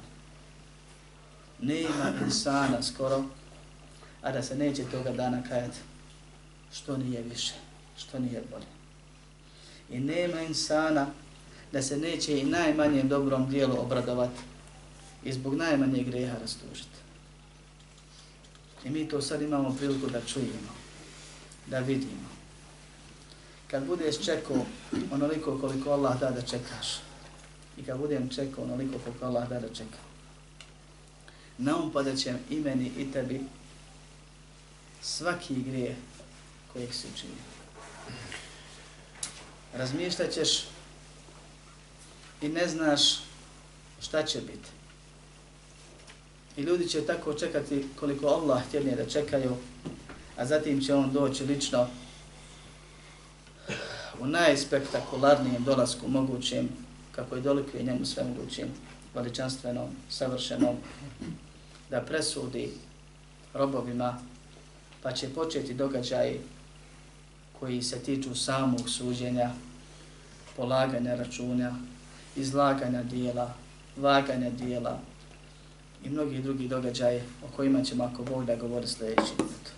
Nema 1.61 2.13
insana 2.25 2.83
skoro, 2.83 3.25
a 4.23 4.33
da 4.33 4.43
se 4.43 4.57
neće 4.57 4.85
toga 4.85 5.13
dana 5.13 5.43
kajati 5.49 5.79
što 6.73 6.97
nije 6.97 7.23
više, 7.23 7.55
što 7.97 8.19
nije 8.19 8.43
bolje. 8.51 8.67
I 9.91 10.01
nema 10.01 10.41
insana 10.41 11.07
da 11.73 11.83
se 11.83 11.97
neće 11.97 12.41
i 12.41 12.45
najmanjem 12.45 13.09
dobrom 13.09 13.51
dijelu 13.51 13.81
obradovati 13.81 14.41
i 15.25 15.33
zbog 15.33 15.55
najmanje 15.55 16.03
greha 16.03 16.37
rastužiti. 16.41 16.99
I 18.85 18.91
mi 18.91 19.09
to 19.09 19.23
sad 19.23 19.43
imamo 19.43 19.77
priliku 19.79 20.07
da 20.07 20.21
čujemo, 20.21 20.75
da 21.67 21.79
vidimo. 21.79 22.34
Kad 23.71 23.87
budeš 23.87 24.19
čekao 24.25 24.67
onoliko 25.11 25.59
koliko 25.59 25.91
Allah 25.91 26.21
da 26.21 26.31
da 26.31 26.43
čekaš 26.43 27.01
i 27.77 27.83
kad 27.83 27.99
budem 27.99 28.29
čekao 28.29 28.65
onoliko 28.65 28.99
koliko 28.99 29.27
Allah 29.27 29.49
da 29.49 29.61
da 29.61 29.69
čekam. 29.69 30.05
naumpada 31.59 32.17
će 32.17 32.35
i 32.51 32.61
meni 32.61 32.93
i 32.99 33.13
tebi 33.13 33.41
svaki 35.03 35.63
grije 35.63 35.97
kojeg 36.73 36.95
si 36.95 37.07
učinio. 37.15 37.45
Razmišljat 39.75 40.33
ćeš 40.33 40.65
i 42.43 42.49
ne 42.49 42.69
znaš 42.69 43.01
šta 44.01 44.23
će 44.23 44.41
biti. 44.41 44.71
I 46.57 46.63
ljudi 46.63 46.89
će 46.89 47.07
tako 47.07 47.35
čekati 47.35 47.87
koliko 48.01 48.27
Allah 48.27 48.63
htjeli 48.69 48.97
da 48.97 49.07
čekaju, 49.07 49.57
a 50.37 50.47
zatim 50.47 50.81
će 50.81 50.95
on 50.95 51.13
doći 51.13 51.45
lično 51.45 51.89
u 54.21 54.27
najspektakularnijem 54.27 55.65
dolasku 55.65 56.09
mogućem, 56.09 56.69
kako 57.13 57.37
je 57.37 57.43
dolikuje 57.43 57.83
njemu 57.83 58.05
sve 58.05 58.25
mogućim, 58.25 58.67
veličanstvenom, 59.15 59.89
savršenom, 60.09 60.77
da 61.91 62.01
presudi 62.01 62.73
robovima, 63.55 64.19
pa 65.03 65.13
će 65.13 65.29
početi 65.29 65.75
događaji 65.75 66.41
koji 67.61 67.83
se 67.83 67.99
tiču 67.99 68.35
samog 68.35 68.91
suđenja, 68.91 69.51
polaganja 70.57 71.15
računa, 71.15 71.77
izlaganja 72.37 73.03
dijela, 73.03 73.55
vaganja 73.97 74.51
dijela 74.51 74.99
i 76.05 76.09
mnogi 76.09 76.43
drugi 76.43 76.69
događaje 76.69 77.25
o 77.45 77.57
kojima 77.57 77.83
ćemo 77.83 78.05
ako 78.05 78.23
Bog 78.23 78.45
da 78.45 78.57
govori 78.57 78.87
sljedeći 78.87 79.33
put. 79.37 79.74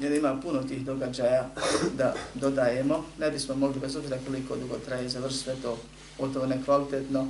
Jer 0.00 0.12
ima 0.12 0.40
puno 0.42 0.62
tih 0.62 0.84
događaja 0.84 1.48
da 1.96 2.14
dodajemo, 2.34 3.04
ne 3.18 3.30
bismo 3.30 3.54
mogli 3.54 3.80
bez 3.80 3.96
obzira 3.96 4.18
koliko 4.26 4.56
dugo 4.56 4.78
traje 4.78 5.08
završiti 5.08 5.44
sve 5.44 5.56
to 5.62 5.78
gotovo 6.18 6.46
nekvalitetno, 6.46 7.28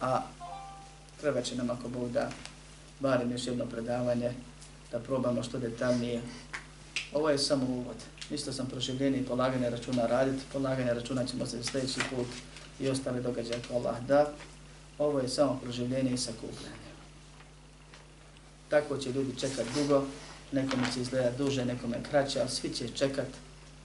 a 0.00 0.22
treba 1.20 1.42
će 1.42 1.56
nam 1.56 1.70
ako 1.70 1.88
Bog 1.88 2.12
da 2.12 2.30
barim 3.00 3.32
još 3.32 3.46
jedno 3.46 3.66
predavanje, 3.66 4.32
da 4.92 4.98
probamo 4.98 5.42
što 5.42 5.58
detaljnije. 5.58 6.22
Ovo 7.12 7.30
je 7.30 7.38
samo 7.38 7.66
uvod. 7.66 7.96
Isto 8.30 8.52
sam 8.52 8.66
proživljenje 8.66 9.18
i 9.18 9.26
polaganje 9.26 9.70
računa 9.70 10.06
raditi. 10.06 10.44
Polaganje 10.52 10.94
računa 10.94 11.26
ćemo 11.26 11.46
se 11.46 11.62
sljedeći 11.62 12.00
put 12.10 12.26
i 12.80 12.88
ostale 12.88 13.20
događaje 13.20 13.62
kao 13.68 13.76
Allah 13.76 14.00
da. 14.08 14.32
Ovo 14.98 15.20
je 15.20 15.28
samo 15.28 15.60
proživljenje 15.62 16.10
i 16.10 16.18
sakupljanje. 16.18 16.90
Tako 18.68 18.96
će 18.96 19.12
ljudi 19.12 19.36
čekati 19.40 19.68
dugo, 19.74 20.04
nekome 20.52 20.82
će 20.94 21.00
izgledati 21.00 21.38
duže, 21.38 21.64
nekome 21.64 22.02
kraće, 22.10 22.40
ali 22.40 22.50
svi 22.50 22.70
će 22.70 22.88
čekat 22.88 23.26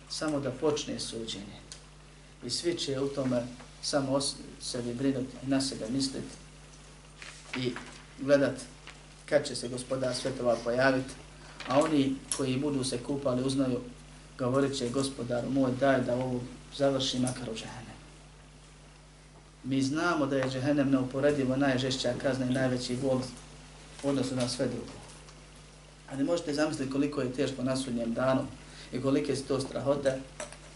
samo 0.09 0.39
da 0.39 0.51
počne 0.51 0.99
suđenje. 0.99 1.59
I 2.45 2.49
svi 2.49 2.77
će 2.77 2.99
u 2.99 3.07
tome 3.07 3.43
samo 3.81 4.11
o 4.11 4.21
sebi 4.61 4.93
brinuti 4.93 5.37
i 5.43 5.49
na 5.49 5.61
sebe 5.61 5.85
misliti 5.89 6.27
i 7.57 7.73
gledat 8.19 8.55
kad 9.25 9.47
će 9.47 9.55
se 9.55 9.67
gospodar 9.67 10.15
svetova 10.15 10.57
pojaviti, 10.63 11.13
a 11.67 11.79
oni 11.79 12.15
koji 12.37 12.57
budu 12.57 12.83
se 12.83 12.97
kupali 12.97 13.43
uznaju, 13.43 13.79
govorit 14.37 14.77
će 14.77 14.89
gospodaru 14.89 15.49
moj 15.49 15.71
daj 15.79 16.01
da 16.01 16.15
ovo 16.15 16.41
završi 16.77 17.19
makar 17.19 17.49
u 17.49 17.55
džahenem. 17.55 17.95
Mi 19.63 19.81
znamo 19.81 20.25
da 20.25 20.37
je 20.37 20.49
džahenem 20.49 20.89
neuporedivo 20.91 21.55
najžešća 21.55 22.13
kazna 22.21 22.45
i 22.45 22.53
najveći 22.53 22.95
bol 22.95 23.21
u 24.03 24.09
odnosu 24.09 24.35
na 24.35 24.49
sve 24.49 24.67
drugo. 24.67 25.04
A 26.11 26.15
ne 26.15 26.23
možete 26.23 26.53
zamisliti 26.53 26.91
koliko 26.91 27.21
je 27.21 27.33
teško 27.33 27.63
na 27.63 27.77
sudnjem 27.77 28.13
danu 28.13 28.41
i 28.93 29.01
kolike 29.01 29.35
su 29.35 29.43
to 29.43 29.59
strahote 29.59 30.19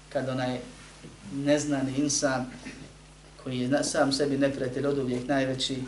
kad 0.09 0.29
onaj 0.29 0.59
neznani 1.33 1.93
insan 1.97 2.45
koji 3.43 3.59
je 3.59 3.83
sam 3.83 4.11
sebi 4.11 4.37
neprijatelj 4.37 4.87
od 4.87 4.97
uvijek 4.97 5.27
najveći 5.27 5.83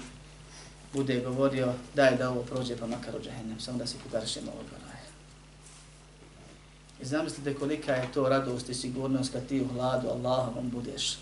bude 0.94 1.20
govorio 1.20 1.74
daj 1.96 2.18
da 2.18 2.30
ovo 2.30 2.42
prođe 2.42 2.78
pa 2.78 2.88
makar 2.88 3.16
u 3.16 3.24
džahennem, 3.24 3.60
samo 3.60 3.78
da 3.78 3.88
se 3.88 3.96
kugaršemo 4.04 4.52
ovog 4.52 4.66
raja. 4.72 5.06
I 7.02 7.06
zamislite 7.06 7.54
kolika 7.54 7.94
je 7.94 8.12
to 8.14 8.30
radost 8.30 8.70
i 8.70 8.74
sigurnost 8.74 9.34
kad 9.34 9.48
ti 9.48 9.62
u 9.62 9.68
hladu 9.68 10.08
Allahovom 10.08 10.70
budeš. 10.70 11.18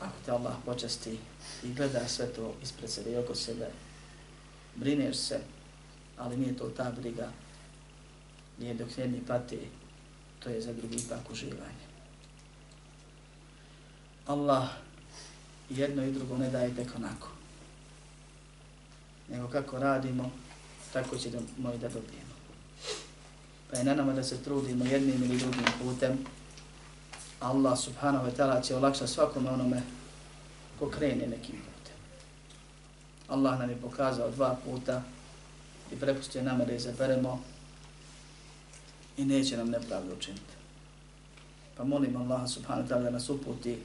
Ako 0.00 0.14
te 0.24 0.30
Allah 0.30 0.54
počasti 0.64 1.18
i 1.64 1.74
gleda 1.74 2.08
sve 2.08 2.26
to 2.26 2.54
ispred 2.62 2.90
sebe 2.90 3.10
i 3.10 3.16
oko 3.16 3.34
sebe, 3.34 3.66
brineš 4.76 5.16
se, 5.16 5.40
ali 6.22 6.36
nije 6.36 6.56
to 6.56 6.68
ta 6.68 6.90
briga, 7.00 7.28
nije 8.58 8.74
dok 8.74 8.98
jedni 8.98 9.20
pati, 9.26 9.58
to 10.38 10.50
je 10.50 10.60
za 10.60 10.72
drugi 10.72 10.96
ipak 10.96 11.30
uživanje. 11.30 11.86
Allah 14.26 14.68
jedno 15.70 16.04
i 16.04 16.12
drugo 16.12 16.38
ne 16.38 16.50
daje 16.50 16.76
tek 16.76 16.88
onako 16.96 17.28
nego 19.32 19.48
kako 19.48 19.78
radimo, 19.78 20.30
tako 20.92 21.16
ćemo 21.16 21.72
i 21.74 21.78
da 21.78 21.88
dobijemo. 21.88 22.32
Pa 23.70 23.76
je 23.78 23.84
na 23.84 23.94
nama 23.94 24.12
da 24.12 24.22
se 24.22 24.42
trudimo 24.42 24.84
jednim 24.84 25.22
ili 25.24 25.38
drugim 25.38 25.64
putem. 25.82 26.18
Allah 27.40 27.78
subhanahu 27.78 28.26
wa 28.26 28.32
ta'ala 28.36 28.62
će 28.62 28.76
olakšati 28.76 29.12
svakome 29.12 29.50
onome 29.50 29.82
ko 30.78 30.90
krene 30.90 31.26
nekim 31.26 31.56
putem. 31.56 31.96
Allah 33.28 33.58
nam 33.58 33.70
je 33.70 33.76
pokazao 33.76 34.30
dva 34.30 34.56
puta 34.64 35.02
i 35.92 35.96
prepustio 36.00 36.42
nama 36.42 36.64
da 36.64 36.72
izaberemo 36.72 37.40
i 39.16 39.24
neće 39.24 39.56
nam 39.56 39.70
nepravdu 39.70 40.14
učiniti. 40.18 40.54
Pa 41.76 41.84
molim 41.84 42.16
Allaha 42.16 42.48
subhanahu 42.48 42.88
wa 42.88 42.92
ta'ala 42.92 43.02
da 43.02 43.10
nas 43.10 43.30
uputi 43.30 43.78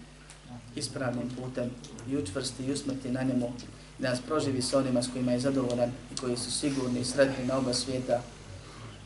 ispravnim 0.76 1.30
putem 1.30 1.70
i 2.10 2.18
učvrsti 2.18 2.66
i 2.66 2.72
usmrti 2.72 3.12
na 3.12 3.24
njemu 3.24 3.52
da 4.00 4.10
nas 4.10 4.20
proživi 4.22 4.62
s 4.62 4.74
onima 4.74 5.04
s 5.04 5.12
kojima 5.14 5.32
je 5.32 5.40
zadovoljan 5.40 5.92
i 6.14 6.16
koji 6.16 6.38
su 6.38 6.52
sigurni 6.52 7.00
i 7.00 7.06
sretni 7.06 7.46
na 7.46 7.58
oba 7.58 7.74
svijeta, 7.74 8.22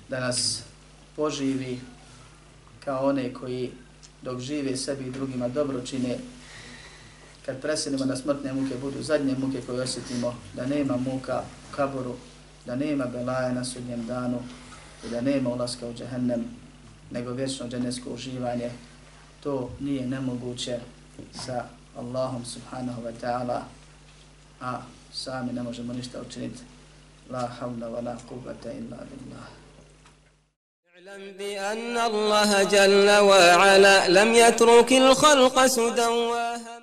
da 0.10 0.20
nas 0.20 0.64
poživi 1.16 1.80
kao 2.86 3.08
one 3.08 3.34
koji 3.34 3.72
dok 4.22 4.40
žive 4.40 4.78
sebi 4.78 5.08
i 5.08 5.12
drugima 5.12 5.48
dobro 5.48 5.82
čine, 5.82 6.18
kad 7.46 7.62
preselimo 7.62 8.06
na 8.06 8.16
smrtne 8.16 8.54
muke, 8.54 8.76
budu 8.82 9.02
zadnje 9.02 9.36
muke 9.36 9.62
koje 9.62 9.82
osjetimo, 9.82 10.36
da 10.56 10.66
nema 10.66 10.98
muka 10.98 11.44
u 11.72 11.76
kaboru, 11.76 12.16
da 12.67 12.77
nema 12.77 13.05
belaja 13.07 13.53
na 13.53 13.65
sudnjem 13.65 14.07
danu 14.07 14.39
i 15.07 15.09
da 15.09 15.21
nema 15.21 15.51
ulaska 15.51 15.87
u 15.87 15.95
džehennem, 15.95 16.45
nego 17.11 17.33
vječno 17.33 17.69
dženesko 17.69 18.11
uživanje. 18.11 18.71
To 19.43 19.71
nije 19.81 20.07
nemoguće 20.07 20.79
sa 21.33 21.65
Allahom 21.97 22.45
subhanahu 22.45 23.03
wa 23.03 23.13
ta'ala 23.23 23.61
a 24.61 24.81
sami 25.13 25.53
ne 25.53 25.63
možemo 25.63 25.93
ništa 25.93 26.21
učiniti. 26.21 26.63
La 27.31 27.47
havla 27.61 27.87
wa 27.89 28.05
la 28.05 28.17
qubata 28.29 28.73
illa 28.73 28.97
billah. 29.11 29.47
اعلم 31.07 31.33
بأن 31.39 31.97
الله 31.97 32.63
جل 32.63 33.11
وعلا 33.11 34.09
لم 34.09 34.35
يترك 34.35 34.93
الخلق 34.93 35.67
سدى 35.67 36.07